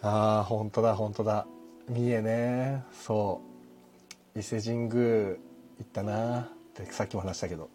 [0.03, 1.45] ああ、本当だ、本当だ。
[1.89, 2.83] 三重ね。
[2.93, 3.41] そ
[4.35, 4.39] う。
[4.39, 5.35] 伊勢神宮
[5.81, 7.69] 行ったなってさっきも話したけど。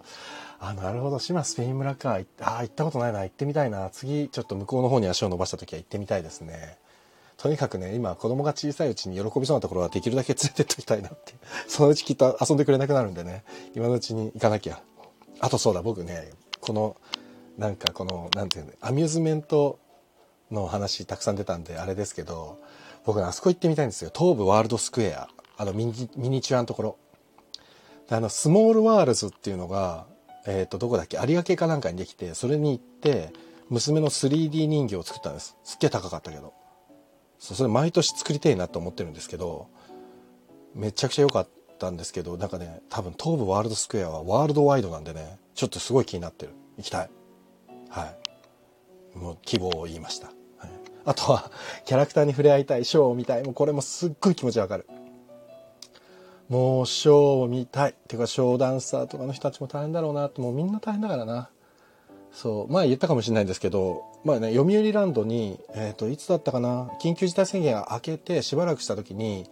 [0.59, 1.19] あ、なるほど。
[1.19, 2.19] 島スペイン村か。
[2.40, 3.21] あ、行ったことないな。
[3.21, 3.90] 行ってみたいな。
[3.90, 6.79] 次、ちょっと向こうの方に足を伸ばした時は行ってみたいですね。
[7.37, 11.35] とにかくね、今子供が小さいうちに喜びそうなところはできるだけ連れてっときたいなって。
[11.69, 13.45] そのうちきっと遊んでくれなくなるんでね。
[13.75, 14.81] 今のうちに行かなきゃ。
[15.40, 16.97] あとそうだ、僕ね、この、
[17.59, 19.79] なんかこの、なんていうの、アミューズメント
[20.51, 22.59] の話たくさん出たんで、あれですけど、
[23.05, 24.11] 僕あそこ行ってみたいんですよ。
[24.14, 25.29] 東武ワールドスクエア。
[25.59, 26.97] あのミニミニチュアのところ。
[28.09, 30.07] あの、スモールワールズっていうのが、
[30.47, 31.19] えっ、ー、と、どこだっけ？
[31.27, 33.33] 有明かなんかにできて、それに行って、
[33.69, 35.57] 娘の 3D 人形を作ったんです。
[35.64, 36.53] すっげえ高かったけど。
[37.38, 39.69] そう、それ毎年作りたいなと思ってるんですけど、
[40.75, 46.53] めちゃくちゃ良かったんですけど、なんかね、多分東武ワールドスクエアはワールドワイドなんでね、ちょっとすごい気になってる。
[46.77, 47.11] 行きたい。
[47.88, 48.14] は
[49.14, 49.19] い。
[49.19, 50.29] もう希望を言いました。
[50.29, 50.71] はい、
[51.05, 51.51] あとは、
[51.87, 53.42] キャラクターに触れ合いたい、ショーを見たい。
[53.42, 54.87] もうこれもすっごい気持ちわかる。
[56.48, 57.94] もうショーを見たい。
[58.06, 61.50] ていうか、ショーダンサーとかの人たちも大変だろうなって、もうみんな大変だからな。
[62.32, 62.72] そう。
[62.72, 69.48] 前言ったかもしれないんですけど、まあね、読売ランドに、えっ、ー、と、いつだったかな、緊急事態宣言が明けてしばらくした時に、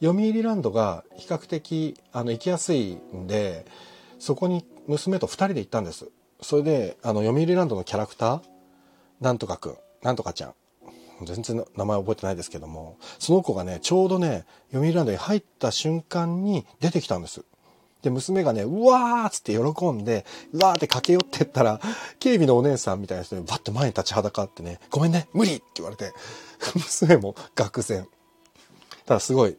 [0.00, 3.66] 読売ランドが比較的、あの、行きやすいんで、
[4.18, 6.08] そこに娘と2人で行ったんです。
[6.40, 8.40] それで、あの、読売ランドのキャラクター、
[9.20, 10.54] なんとかくん、なんとかちゃん。
[11.24, 17.44] 全然名前覚えてないですけども、その子がね、ちょうどね、読売ランドに入った瞬間に出てきたんです。
[18.02, 21.80] で、娘がね、うわーっつって喜んで、うわーって駆け寄ってったら、
[22.20, 26.12] 警備のお姉さんみたいな人にバッと前に立ちはだかってね、ごめんね、無理って言われて、
[26.74, 28.06] 娘も愕然。
[29.06, 29.56] ただすごい、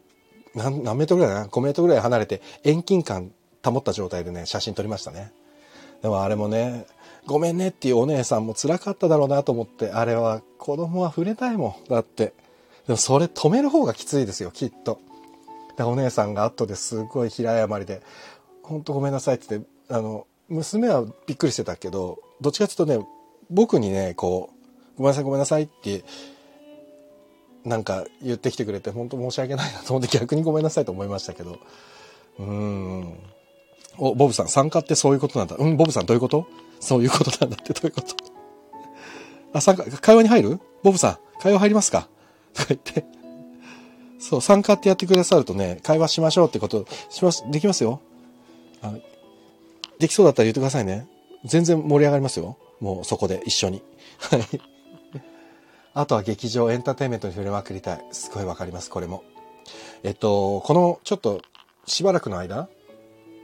[0.54, 5.32] 何メートルぐらいかな ?5 メートルぐらい離れて遠近感保った状態でね、写真撮りましたね。
[6.02, 6.86] でもあれもね、
[7.30, 11.88] ごめんねっていうお姉さんも辛かっただろうなと思って、あれは子供は触れたいもん。
[11.88, 12.34] だって。
[12.88, 15.00] でもそれ止める方がきついですよ、きっと。
[15.76, 18.02] で、お姉さんが後ですごい平謝りで、
[18.64, 23.06] ほんとごめんなさいって言って、あの、娘はびっくりしてたけど、どっちかっていうとね、
[23.48, 24.50] 僕にね、こ
[24.96, 26.02] う、ごめんなさいごめんなさいって、
[27.64, 31.60] なんか言ってきてくれて、本当申し訳ないなと思って逆にごめんなさいと思いましたけど。
[32.40, 33.18] うーん。
[33.98, 35.56] お、ボブさん、参加ってそういうことなんだ。
[35.56, 36.46] うん、ボブさんどういうこと？
[36.80, 38.16] そういうことなんだってどういうこと？
[39.52, 40.60] あ、参加、会話に入る？
[40.82, 42.08] ボブさん、会話入りますか？
[42.54, 43.04] とか言って。
[44.18, 48.00] そう、参加ってやってくださるとね、会話しましょうってことします、できますよ。
[48.82, 48.94] あ
[49.98, 51.06] できそうだったら言ってくださいね。
[51.44, 52.56] 全然盛り上がりますよ。
[52.80, 53.82] もうそこで一緒に。
[54.18, 54.42] はい。
[55.92, 58.04] あとは劇場、エンターテインメントに触れまくりたい。
[58.12, 59.24] すごいわかります、これも。
[60.02, 61.42] えっと、この、ちょっと、
[61.86, 62.68] しばらくの間、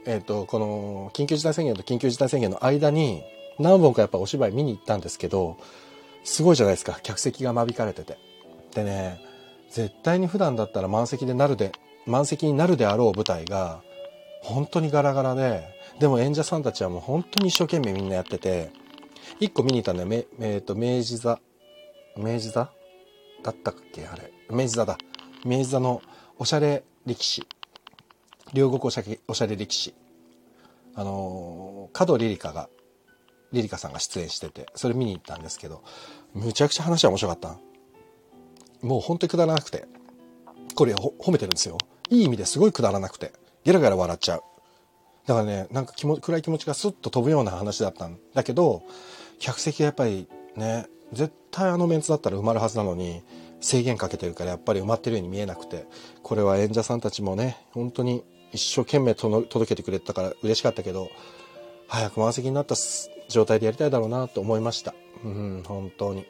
[0.07, 3.23] えっ、ー、と、この緊急事態宣言と緊急事態宣言の間に
[3.59, 5.57] 何本かやっぱお芝居見に行ったんですけど、
[6.23, 6.97] すごいじゃないですか。
[7.03, 8.17] 客席が間引かれてて。
[8.73, 9.21] でね、
[9.69, 11.73] 絶対に普段だったら満席でなるで、
[12.05, 13.81] 満席になるであろう舞台が、
[14.41, 15.63] 本当にガラガラで、
[15.99, 18.71] でも演者さんたちはもう本当に一生懸命みんなやってて、
[19.41, 21.39] 一個見に行ったのは、め、えっ、ー、と、明治座、
[22.15, 22.71] 明治座？
[23.43, 24.07] だったっけ？
[24.07, 24.31] あれ。
[24.49, 24.97] 明治座だ。
[25.43, 26.01] 明治座の
[26.39, 27.47] おしゃれ力士。
[28.53, 29.93] 両国おしゃおしゃれ力士。
[30.95, 32.69] あの角リリカが
[33.51, 35.83] リリカさんが出演しててそれ見に行ったんですけど
[36.33, 37.57] むちゃくちゃ話は面白かった
[38.81, 39.85] もう本当にくだらなくて。
[40.75, 41.79] これ褒めてるんですよ。
[42.11, 43.33] いい意味ですごいくだらなくて。
[43.63, 44.43] ゲラゲラ笑っちゃう。
[45.25, 48.19] だからねなんか気も暗い気持ちがスッと飛ぶような話だったん。
[48.33, 48.83] だけど
[49.39, 53.23] 客席がやっぱりね絶対あのメンツだったら埋まるはずなのに
[53.59, 55.87] 制限かけてるからやっぱり埋まってるように見えなくて
[56.21, 61.09] これは演者さんたちもね本当に一生懸命届けてくれたから嬉しかったけど、
[61.87, 62.75] 早く満席になった
[63.29, 64.93] 状態でやりたいだろうなと思いました。
[65.23, 66.25] うん、本当に。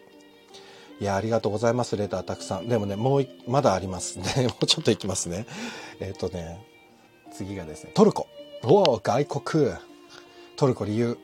[0.99, 2.67] いや、ありがとうございます、レターたくさん。
[2.67, 4.47] でもね、もう、まだあります ね。
[4.47, 5.45] もうちょっといきますね。
[5.99, 6.65] えっ、ー、とね、
[7.31, 8.27] 次がですね、トルコ。
[8.63, 9.71] おお、外国。
[10.55, 11.17] トルコ理由。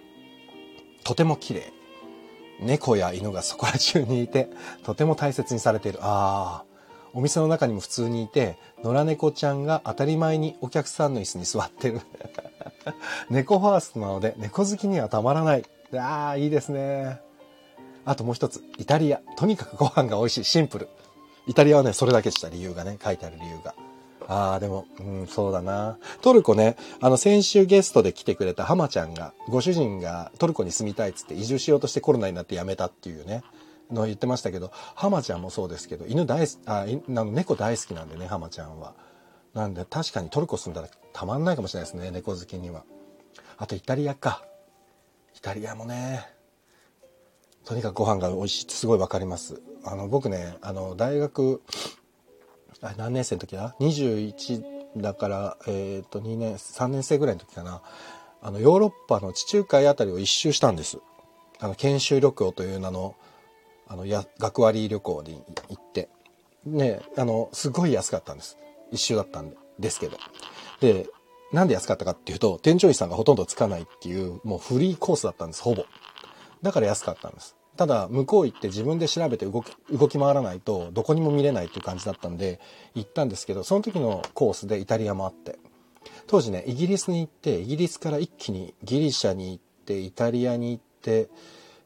[1.04, 1.74] とても綺麗。
[2.60, 4.50] 猫や犬がそこら中にいて、
[4.84, 6.00] とても大切にされている。
[6.02, 6.73] ああ、
[7.14, 12.02] お店の中にも普通にいて、野良猫ちゃんが当たり前にお客さんの椅子に座ってる。
[13.30, 15.64] 猫ファーストなので、猫好きにはたまらない。
[15.96, 17.20] ああ、いいですね。
[18.06, 19.22] あともう一つ、イタリア。
[19.38, 20.44] とにかくご飯が美味しい。
[20.44, 20.90] シンプル。
[21.48, 23.76] イタリアはね、それだけした理由がね、書いてある理由が。
[24.28, 25.98] ああ、でも、うん、そうだな。
[26.22, 33.44] トルコね、あの、先週ゲストで来てくれたハマちゃんが、ご主人がトルコに住みたいっつって移住しようとしてコロナになって辞めたっていうね。
[33.92, 38.94] の言ってましたけど、浜ちゃんもそうですけど、犬大好き、あ、の猫大好きなんでね、浜ちゃんは。
[39.54, 42.84] なんで確かにトルコ住んだらたまんないかもしれないですね、猫好きには。
[43.58, 44.44] あとイタリアか。
[45.36, 46.28] イタリアもね、
[47.66, 49.62] とにかくご飯が美味しいってすごいわかります。
[49.84, 51.62] あの、僕ね、あの、大学、
[52.82, 57.82] あ何年生の時だ ?21 だから、えっ、ー、と、2年、3年生ぐらいの時かな。
[58.42, 61.00] あの、ヨーロッパの地中海あたりを一周したんです。
[61.60, 63.16] あの、研修旅行という名の、
[63.94, 66.10] あのや学割旅行に行って。
[66.66, 68.58] ねあのすごい安かったんです。
[68.92, 70.18] 一周だったんですけど。
[70.82, 71.08] で
[71.52, 75.86] なんで安かったかっていうと添乗員さんがほとんどつかないっていうもうフリーコースだったんですほぼ。
[76.64, 77.56] だから安かったんです。
[77.78, 82.60] ただ向こう行って自分で調べて動き動き回らないとどこにも見れないっていう感じだったんで
[82.96, 85.60] 行ったんですけどその時のコースでイタリアもあって。
[86.26, 91.30] 当時ねイギリスに行ってイギリスから一気にギリシャに行ってイタリアに行って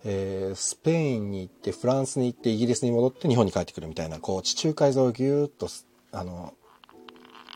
[0.09, 5.67] えー、スペインに行ってフランスに行ってイギリスに戻って日本に帰ってくるみたいなこう地中海沿いをぎゅーっと
[6.13, 6.53] あの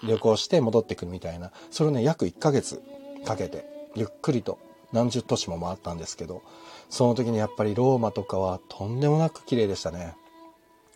[0.04, 2.82] 旅行して戻ってくるみたいなそれをね約1ヶ月
[3.26, 4.60] かけてゆっくりと
[4.92, 6.44] 何十都市も回ったんですけど
[6.90, 10.16] その時にやっぱりローマとかはとんでもなく綺麗でしたね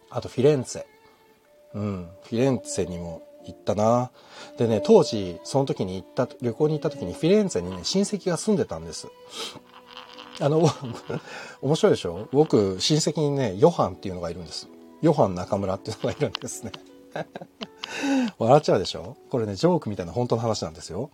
[0.09, 0.85] あとフィレンツェ
[1.75, 4.11] うんフィレンツェにも行ったな。
[4.57, 9.07] でね、当時、その時に行った、旅行に行った時にフィレンツェにね、親戚が住んでたんです。
[10.39, 10.69] あの、
[11.61, 12.27] 面白いでしょ？
[12.31, 14.67] 僕、親戚にね、ヨハンっていうのがいるんです。
[15.01, 16.71] ヨハン中村っていうのがいるんですね。
[18.37, 19.15] 笑っちゃうでしょ？
[19.29, 21.09] これね、ジョークみたいな本当の話なんですよ。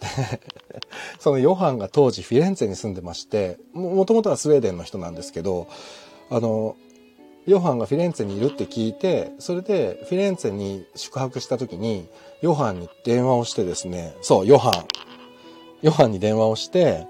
[1.20, 5.68] そのヨハンが当時フィレンツェに住んでまして、もともとはスウェーデンの人なんですけど、
[6.30, 6.76] あの、
[7.46, 12.08] ヨハンがフィレンツェにいるって聞いて、それでフィレンツェに宿泊した時に、
[12.40, 14.72] ヨハンに電話をしてですね、そう、ヨハン。
[15.82, 17.06] ヨハンに電話をして、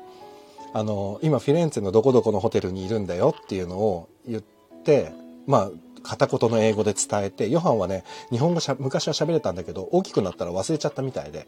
[0.74, 4.42] あの、今フィレンツェのどこどこのホテルにいるんだよっていうのを言っ
[4.82, 5.12] て、
[5.46, 5.70] まあ、
[6.02, 11.46] 片言の英語で伝えて、ヨハンはね、日本語しゃ昔は喋れたんだけど、大きくなったら忘れちゃったみたいで、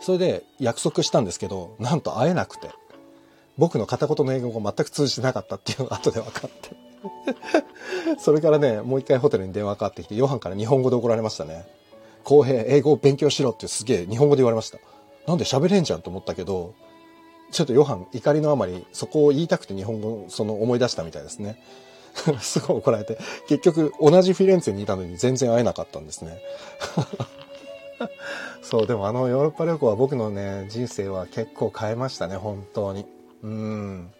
[0.00, 2.70] それで約束したんですけど、なんと会えなくて、
[3.58, 6.70] 僕の片言の英語が全く通じてなかったっていうのが後で分かって。
[8.18, 11.66] それからね、もう一回ホテルに電話かかってきて、ヨハンから日本語で怒られましたね。
[12.24, 14.78] 公平、英語を勉強しろってすげえ日本語で言われました。
[15.26, 16.74] なんで喋れんじゃんと思ったけど、
[17.50, 21.60] ちょっとヨハン怒りのあまりそこを言いたくて日本語その思い出したみたいですね。
[22.40, 26.40] すごい怒られて、結局同じフィレンツェにいたのに全然会えなかったんですね。
[28.62, 33.06] そう、でもあのヨーロッパ旅行は僕のね、人生は結構変えましたね、本当に。
[33.42, 34.12] うん。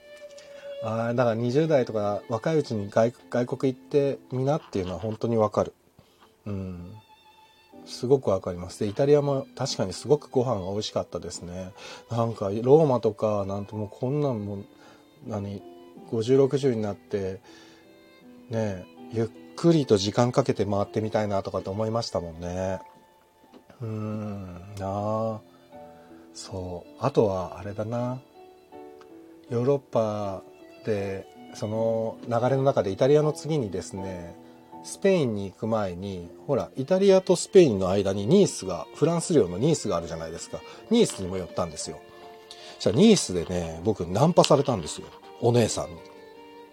[0.82, 5.74] ああだから20代とか若いうちに外外国行ってみなっていうのは本当にわかる。
[6.46, 6.92] うん。
[7.88, 8.80] すごくわかります。
[8.80, 11.72] で、イタリアも確かにすごくご飯が美味しかったですね。
[12.10, 14.64] なんか、ローマとか、なんともうこんなんも、
[15.26, 15.62] 何、
[16.10, 17.40] 50、60になって、
[18.50, 22.80] ね、ゆっくりと時間かけて回ってみたいなとかって思いましたもんね。
[23.80, 25.40] うーん、なあ。
[26.34, 26.90] そう。
[27.00, 28.20] あとは、あれだな。
[29.50, 30.42] ヨーロッパ
[30.84, 34.36] で、その流れの中でイタリアの次にですね、
[34.88, 40.62] スペインに行く前に、ほら、イタリアとスペインの間にニースが、フランス領のニースがあるじゃないですか。
[40.90, 42.00] ニースにも寄ったんですよ。
[42.80, 45.06] じゃあニースでね、僕ナンパされたんですよ。
[45.42, 45.96] お姉さんに。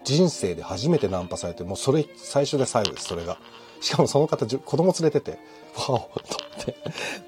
[0.02, 3.38] 人生で初めてナンパされて、もうそれ、最初で最後です、それが。
[3.82, 5.36] しかもその方、子供連れてて、わ
[5.78, 6.04] おと思
[6.62, 6.74] って。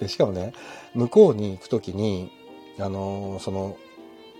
[0.01, 0.55] で、しかもね、
[0.94, 2.33] 向こうに行くときに、
[2.79, 3.77] あのー、その、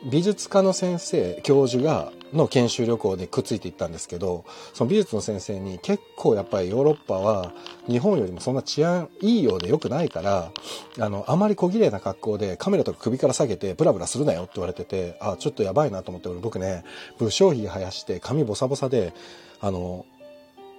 [0.05, 7.53] 美術科の先生、教授が、の研修旅行でくっついていったんですけど、その美術の先生に結構やっぱりヨーロッパは
[7.87, 10.53] 日本よりもそんな治安いいようで良くないから、
[10.99, 16.85] あの、あまり小綺麗な格好でカメラとか首から下げてブラブラするなよって言われてて、あ、ちょっとやばいなと思って俺僕ね、
[17.19, 19.15] 武将髭生やして髪ボサボサで、
[19.61, 20.05] あの、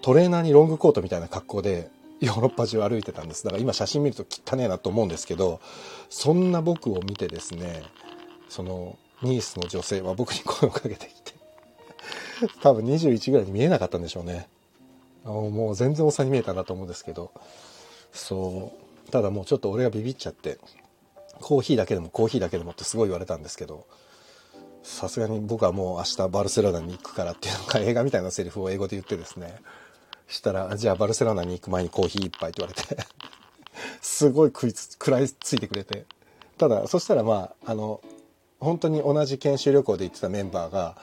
[0.01, 3.43] トレーナーにロングコートみたいな格好でヨーロッパ中歩いてたんです。
[3.43, 5.59] だから今写真見ると汚ねえなと思うんですけど、
[6.09, 7.81] そんな僕を見てですね、
[8.49, 11.33] その、ニースの女性は僕に声をかけてきて。
[12.61, 14.47] 多分21ぐらいに見えなかったんでしょうね。
[15.25, 17.31] もう全然おっさに見えたなと思うんですけど、
[18.13, 18.71] そ
[19.07, 20.57] う、ただもうちょっと俺がビビっちゃって、
[21.41, 23.85] コーヒーだけでもコーヒーだけでもってすごい言われたんですけど、
[24.81, 29.55] さすがに僕はもう明日バルセロナに行くからっていうのが映画みたいなセリフを英語で言ってですね、
[30.27, 33.05] したら、じゃあバルセロナに行く前にコーヒー一杯って言われて。
[34.01, 36.05] すごい食いつ、食らいついてくれて、
[36.57, 38.01] ただ、そしたらまあ、あの、
[38.59, 40.97] 本当に同じ研修旅行で行ってたメンバーが、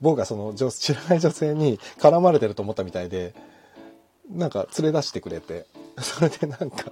[0.00, 3.34] 僕がその知らない女性に絡まれてると思ったみたいで、
[4.30, 5.66] なんか連れ出してくれて、
[6.00, 6.90] それでなんか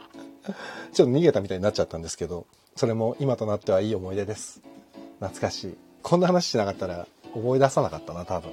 [0.93, 4.63] ちょっと逃げたみたいになっちゃったんですけど、それも今となってはいい思い出です。
[5.19, 5.77] 懐かしい。
[6.03, 8.51] こんな話しなかったら思い出さなかったな、多分。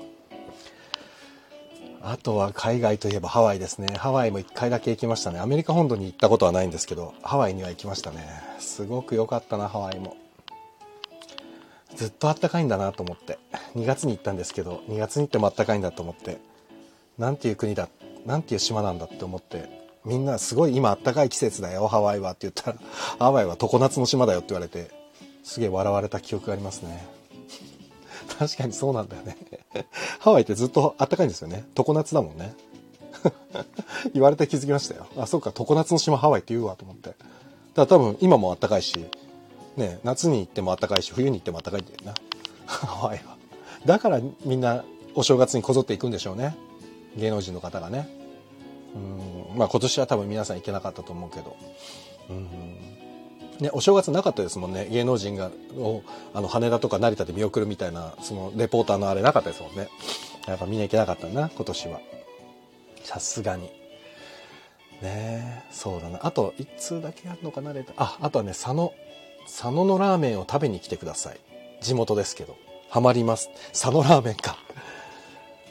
[2.01, 3.87] あとは海外といえばハワイですね。
[3.97, 5.39] ハワイも一回だけ行きましたね。
[5.39, 8.27] アメリカ本土に行ったことはないんですけど、ハワイには行きましたね。
[8.59, 10.15] すごく良かったな、ハワイも。
[11.97, 13.39] ずっとあったかいんだなと思って。
[13.75, 16.37] 2月に行ったんですけど、2月に行ってもあったかいんだと思って。
[17.17, 17.89] なんていう国だ、
[18.25, 19.87] なんていう島なんだって思って。
[20.05, 22.77] みんなすごい今あったかい季節だよ、ハワイはって言ったら、
[23.19, 24.91] ハワイは常夏の島だよって言われて、
[25.43, 27.05] すげえ笑われた記憶がありますね。
[28.37, 29.35] 確かにそうなんだよね。
[30.19, 31.65] ハワイってずっとあったかいんですよね。
[31.73, 32.53] 常夏だもんね。
[34.13, 35.07] 言われて気づきましたよ。
[35.17, 37.09] あ、そうか、常夏の島ハワイって言うわと思って。
[37.09, 37.25] だか
[37.75, 39.05] ら多分今もあったかいし、
[39.77, 42.13] ね、夏に行っても暖かいし、冬に行っても暖かいんだよな。
[42.65, 43.37] ハワイは。
[43.85, 44.83] だからみんな
[45.15, 46.55] お正月にこぞっていくんでしょうね。
[47.15, 48.09] 芸能人の方がね。
[48.95, 49.57] うん。
[49.57, 51.55] まあ今年は多分皆さん行けなかったと思うけど。
[52.29, 52.47] うん。
[53.59, 54.87] ね、お正月なかったですもんね。
[54.91, 56.03] 芸能人が、を、
[56.33, 59.89] あの、羽田とか成田で見送るみたいな、その、レポーターのあれなかったですもんね。
[60.47, 61.99] やっぱみんな行けなかったな、今年は。
[63.03, 63.71] さすがに。
[65.01, 66.19] ね、そうだな。
[66.21, 68.93] あと、一通だけあるのかな、レタあ、あとはね、佐野
[69.47, 71.39] 佐野のラーメンを食べに来てください。
[71.81, 72.57] 地元ですけど。
[72.89, 73.49] ハマります。
[73.71, 74.57] 佐野ラーメンか。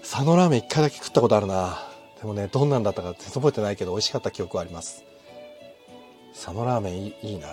[0.01, 1.79] 佐野ラーメン一回だけ食ったことあるな。
[2.21, 5.05] でもね、どんなんだったか全然覚えてないけど、美味しかった記憶はあります。
[6.33, 7.49] 佐野ラーメンいいいいな。
[7.49, 7.53] うん。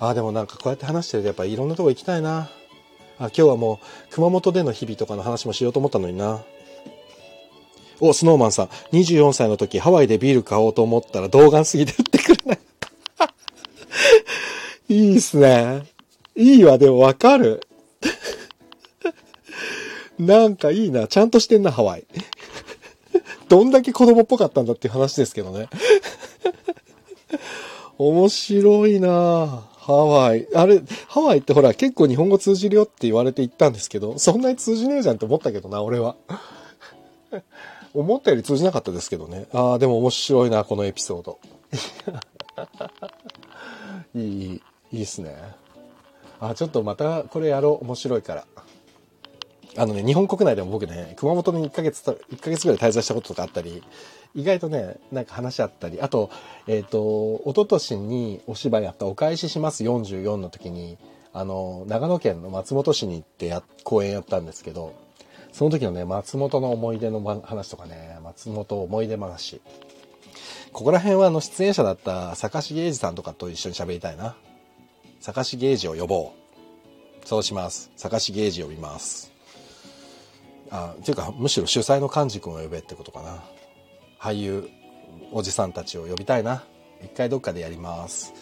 [0.00, 2.50] ああ、でもなんかこうやって話してるとやっぱいろんなとこ行きたいな。
[3.18, 6.42] あ、今日はもう熊本での日々とかの話もしようと思ったのにな。
[8.00, 8.66] お、スノーマンさん。
[8.92, 12.58] 24歳の時ハワイでビール買おうと思ったら動画すぎて売ってくれない。
[14.88, 15.86] いいっすね。
[16.34, 17.66] いいわ、でもわかる。
[20.18, 21.06] なんかいいな。
[21.06, 22.06] ちゃんとしてんな、ハワイ。
[23.48, 25.68] どんだけ子供っぽかったんだっていう話ですけどね。
[27.98, 30.46] 面白いなハワイ。
[30.54, 36.16] あれ、ハワイってほら結構日本語通じるよって言われて行ったんですけど、そんなに通じねえじゃんって思ったけどな、俺は。
[37.94, 39.46] 思ったより通じなかったですけどね。
[39.52, 41.38] ああ、でも面白いな、このエピソード。
[44.14, 45.36] いい、いいっすね。
[46.40, 47.84] あ、ちょっとまたこれやろう。
[47.84, 48.46] 面白いから。
[49.76, 53.82] あのね、日本国内でも僕ね、熊本に1ヶ月、1ヶ月ぐらい滞在したこととかあったり、
[54.34, 56.30] 意外とね、なんか話し合ったり、あと、
[56.66, 60.98] えっ、ー、と、一昨年にお芝居やったお返しします44の時に、
[61.32, 64.94] あの、長野県の松本市に行ってや、公演やったんですけど、
[65.52, 69.60] その時のね、松本の思い出の話とかね、松本思い出話。
[70.72, 74.36] ここら辺はあの出演者だった坂重英二さんとかと一緒に喋りたいな。
[75.20, 77.26] 坂重英二を呼ぼう。
[77.26, 77.90] そうします。
[77.96, 79.32] 坂重英二呼びます。
[80.70, 83.42] あ、っていうか、むしろ主催の幹事君を呼べってことかな。
[84.20, 84.68] 俳優、
[85.32, 86.64] おじさんたちを呼びたいな。
[87.02, 88.32] 一回どっかでやります。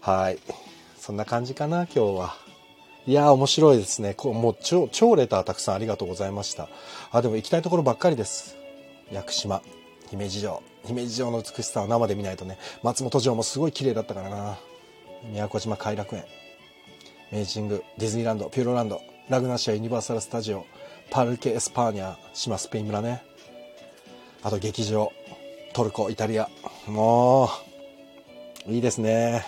[0.00, 0.38] はい。
[0.98, 2.34] そんな感じかな、今日は。
[3.06, 4.14] いやー、面白いですね。
[4.14, 6.68] こうもう超、超レターたくさんありがとうございました。
[7.10, 8.56] あ、でも行きたいところばっかりです。
[9.10, 9.62] 屋久島、
[10.12, 10.62] 姫路城。
[10.84, 12.58] 姫路城の美しさを生で見ないとね。
[12.82, 14.58] 松本城もすごい綺麗だったからな。
[15.30, 16.24] 宮古島偕楽園。
[17.32, 19.00] 明治神宮、ディズニーランド、ピューロランド、
[19.30, 20.66] ラグナシアユニバーサルスタジオ、
[21.10, 23.22] パルケ・エスパーニャ、志摩スペイン村ね。
[24.42, 25.10] あと劇場、
[25.72, 26.50] トルコ、イタリア。
[26.86, 27.48] も
[28.66, 29.46] う、いいですね。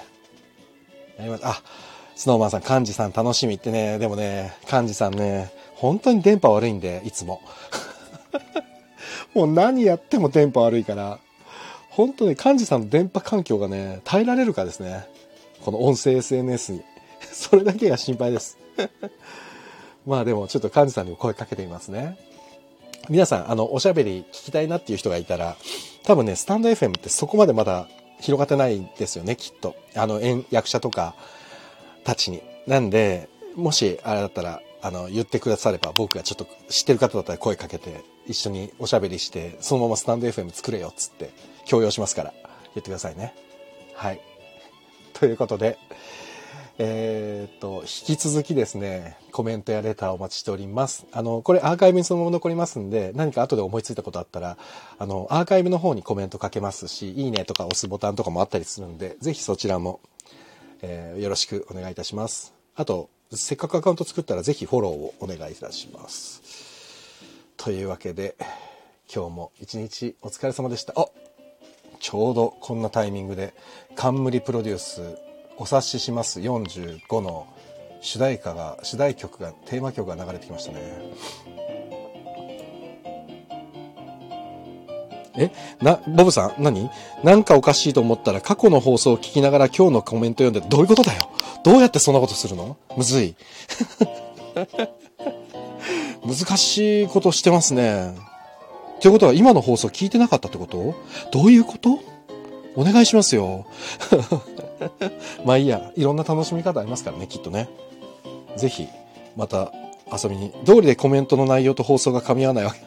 [1.19, 1.51] やりました。
[1.51, 1.62] あ、
[2.17, 7.43] スノーマンさん、幹事さん楽しみってね、でもね、幹事さんね、本当に電波悪いんで、いつも。
[9.35, 11.18] もう何やっても電波悪いから、
[11.91, 15.07] 本当に幹事さんの電波環境がね、耐えられるかですね。
[15.64, 16.82] この音声 SNS に。
[17.32, 18.59] それだけが心配です。
[20.07, 22.18] まあでもちょっと幹事さんにも声かけてみますね。
[23.09, 25.57] 皆さん、あの、おしゃべり聞きたいなっていう人がいたら、
[26.05, 27.89] 多分ね、スタンド FM ってそこまでまだ
[28.20, 29.76] 広がってないんですよね、きっと。
[29.95, 30.20] あの、
[30.51, 31.14] 役者とか、
[32.05, 32.43] たちに。
[32.66, 41.30] なんで、もし、あれだったら、あの、言ってくだされば、僕がちょっと知ってる方だったら声かけて、一緒におしゃべりして、そのままスタンド FM 作れよ、っつって、
[41.64, 43.35] 強要しますから、言ってくださいね。
[43.95, 44.20] はい。
[45.14, 45.78] ということで、
[46.76, 51.07] えー、っと、引き続きですね、コメントやレターお待ちしております。
[51.12, 54.59] あの、これアーカイブにそのまま残りますんで、何か後で思いついたことあったら、
[54.99, 60.01] あの、アーカイブの方にコメントかけますし、いいねとか押すボタンとかもあったりするんで、ぜひそちらも
[60.87, 62.53] えー、よろしくお願いいたします。
[62.76, 66.43] あと、せっかくアカウント作ったらぜひフォローをお願いいたします。
[67.57, 68.37] というわけで、
[69.12, 70.93] 今日も一日お疲れ様でした。
[70.97, 71.07] あ
[72.01, 73.55] ちょうどこんなタイミングで、
[73.95, 75.18] 冠プロデュース、
[75.57, 77.47] お察しします45の
[78.03, 80.81] 主題歌が、主題曲が、テーマ曲が流れてきましたね。
[85.37, 85.51] え
[85.82, 86.91] な、ボブさん何？
[87.22, 91.28] なんかおかしいと思ったら過去の放送を聞きながら今日のコメント読んでどういうことだよ？
[91.64, 92.76] どうやってそんなことするの？
[92.97, 93.35] むずい。
[96.24, 98.14] 難しいことしてますね。
[99.01, 100.95] ということは今の放送聞いてなかったってこと？
[101.32, 101.99] どういうこと？
[102.76, 103.66] お願いしますよ。
[105.45, 107.68] まあいいや、いろんな楽しみ方ありますからね、きっとね。
[108.57, 108.89] ぜひ、
[109.37, 109.72] また
[110.12, 110.53] 遊びに。
[110.64, 112.80] 通りでコメントの内容と放送が噛み合わないわけ。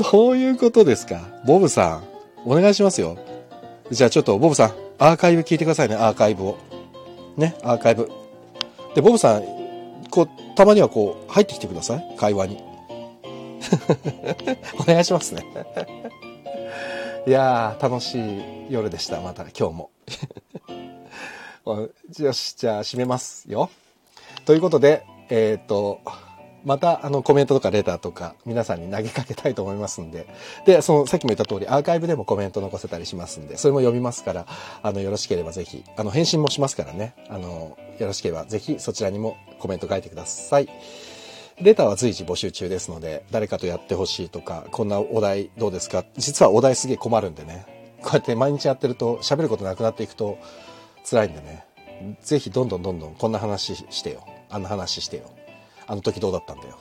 [0.00, 1.20] どういうことですか？
[1.44, 2.04] ボブさん、
[2.46, 3.18] お願いしますよ。
[3.90, 6.56] じゃあちょっと、ボブさん、アーカイブ聞いてくださいね、アーカイブを。
[7.36, 8.10] ね、アーカイブ。
[8.94, 9.42] で、ボブさん、
[10.10, 12.64] こう、たまにはこう、入ってきてください、会話に。
[14.80, 15.44] お願いしますね。
[17.26, 19.90] いやー、楽しい夜でした、また今日も。
[22.18, 23.68] よし、じゃあ締めますよ。
[24.46, 26.00] ということで、えっ、ー、と、
[26.64, 30.26] また、あの、コメントとかレターとか、皆さんに投げかけたいと思いますんで。
[30.66, 34.46] で、その、さっきも言った通り、アーカイブでもコメント残せたりしますんで、それも読みますから、
[34.82, 37.14] あの、よろしければぜひ、あの、返信もしますからね。
[37.28, 40.68] あの、よろしければぜひ、そちらにもコメント書いてください。
[41.60, 46.04] レターは随時募集中ですので、誰かとやってほしいとか、こんなお題どうですか？
[46.16, 47.66] 実はお題すげえ困るんでね。
[48.02, 50.38] こうやって毎日やってると、喋ることなくなっていくと、
[51.04, 51.64] 辛いんでね。
[52.22, 54.26] ぜひ、どんどんどんどん、こんな話してよ。
[54.48, 55.24] あんな話してよ。
[55.90, 56.78] あの時どうだったんだよ。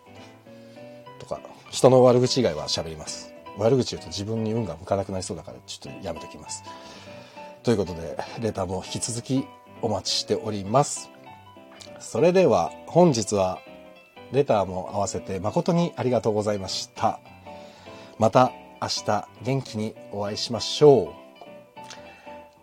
[1.18, 1.42] とか、
[1.72, 3.34] 人の悪口以外は喋ります。
[3.58, 6.64] 悪口言うと自分に運が向かなくなりそうだからちょっとやめときます。
[7.64, 9.48] ということで、レターも引き続き
[9.82, 11.10] お待ちしております。
[12.00, 13.60] それでは本日は
[14.32, 17.20] レターも合わせて誠にありがとうございました。
[18.20, 21.08] また明日元気にお会いしましょう。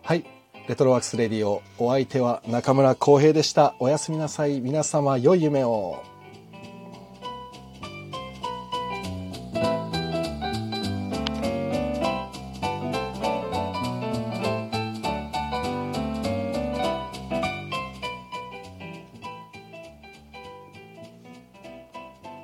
[0.01, 0.23] はい。
[0.69, 1.61] レトロワークスレディオ。
[1.77, 3.75] お相手は中村浩平でした。
[3.79, 4.61] おやすみなさい。
[4.61, 6.01] 皆様良い夢を。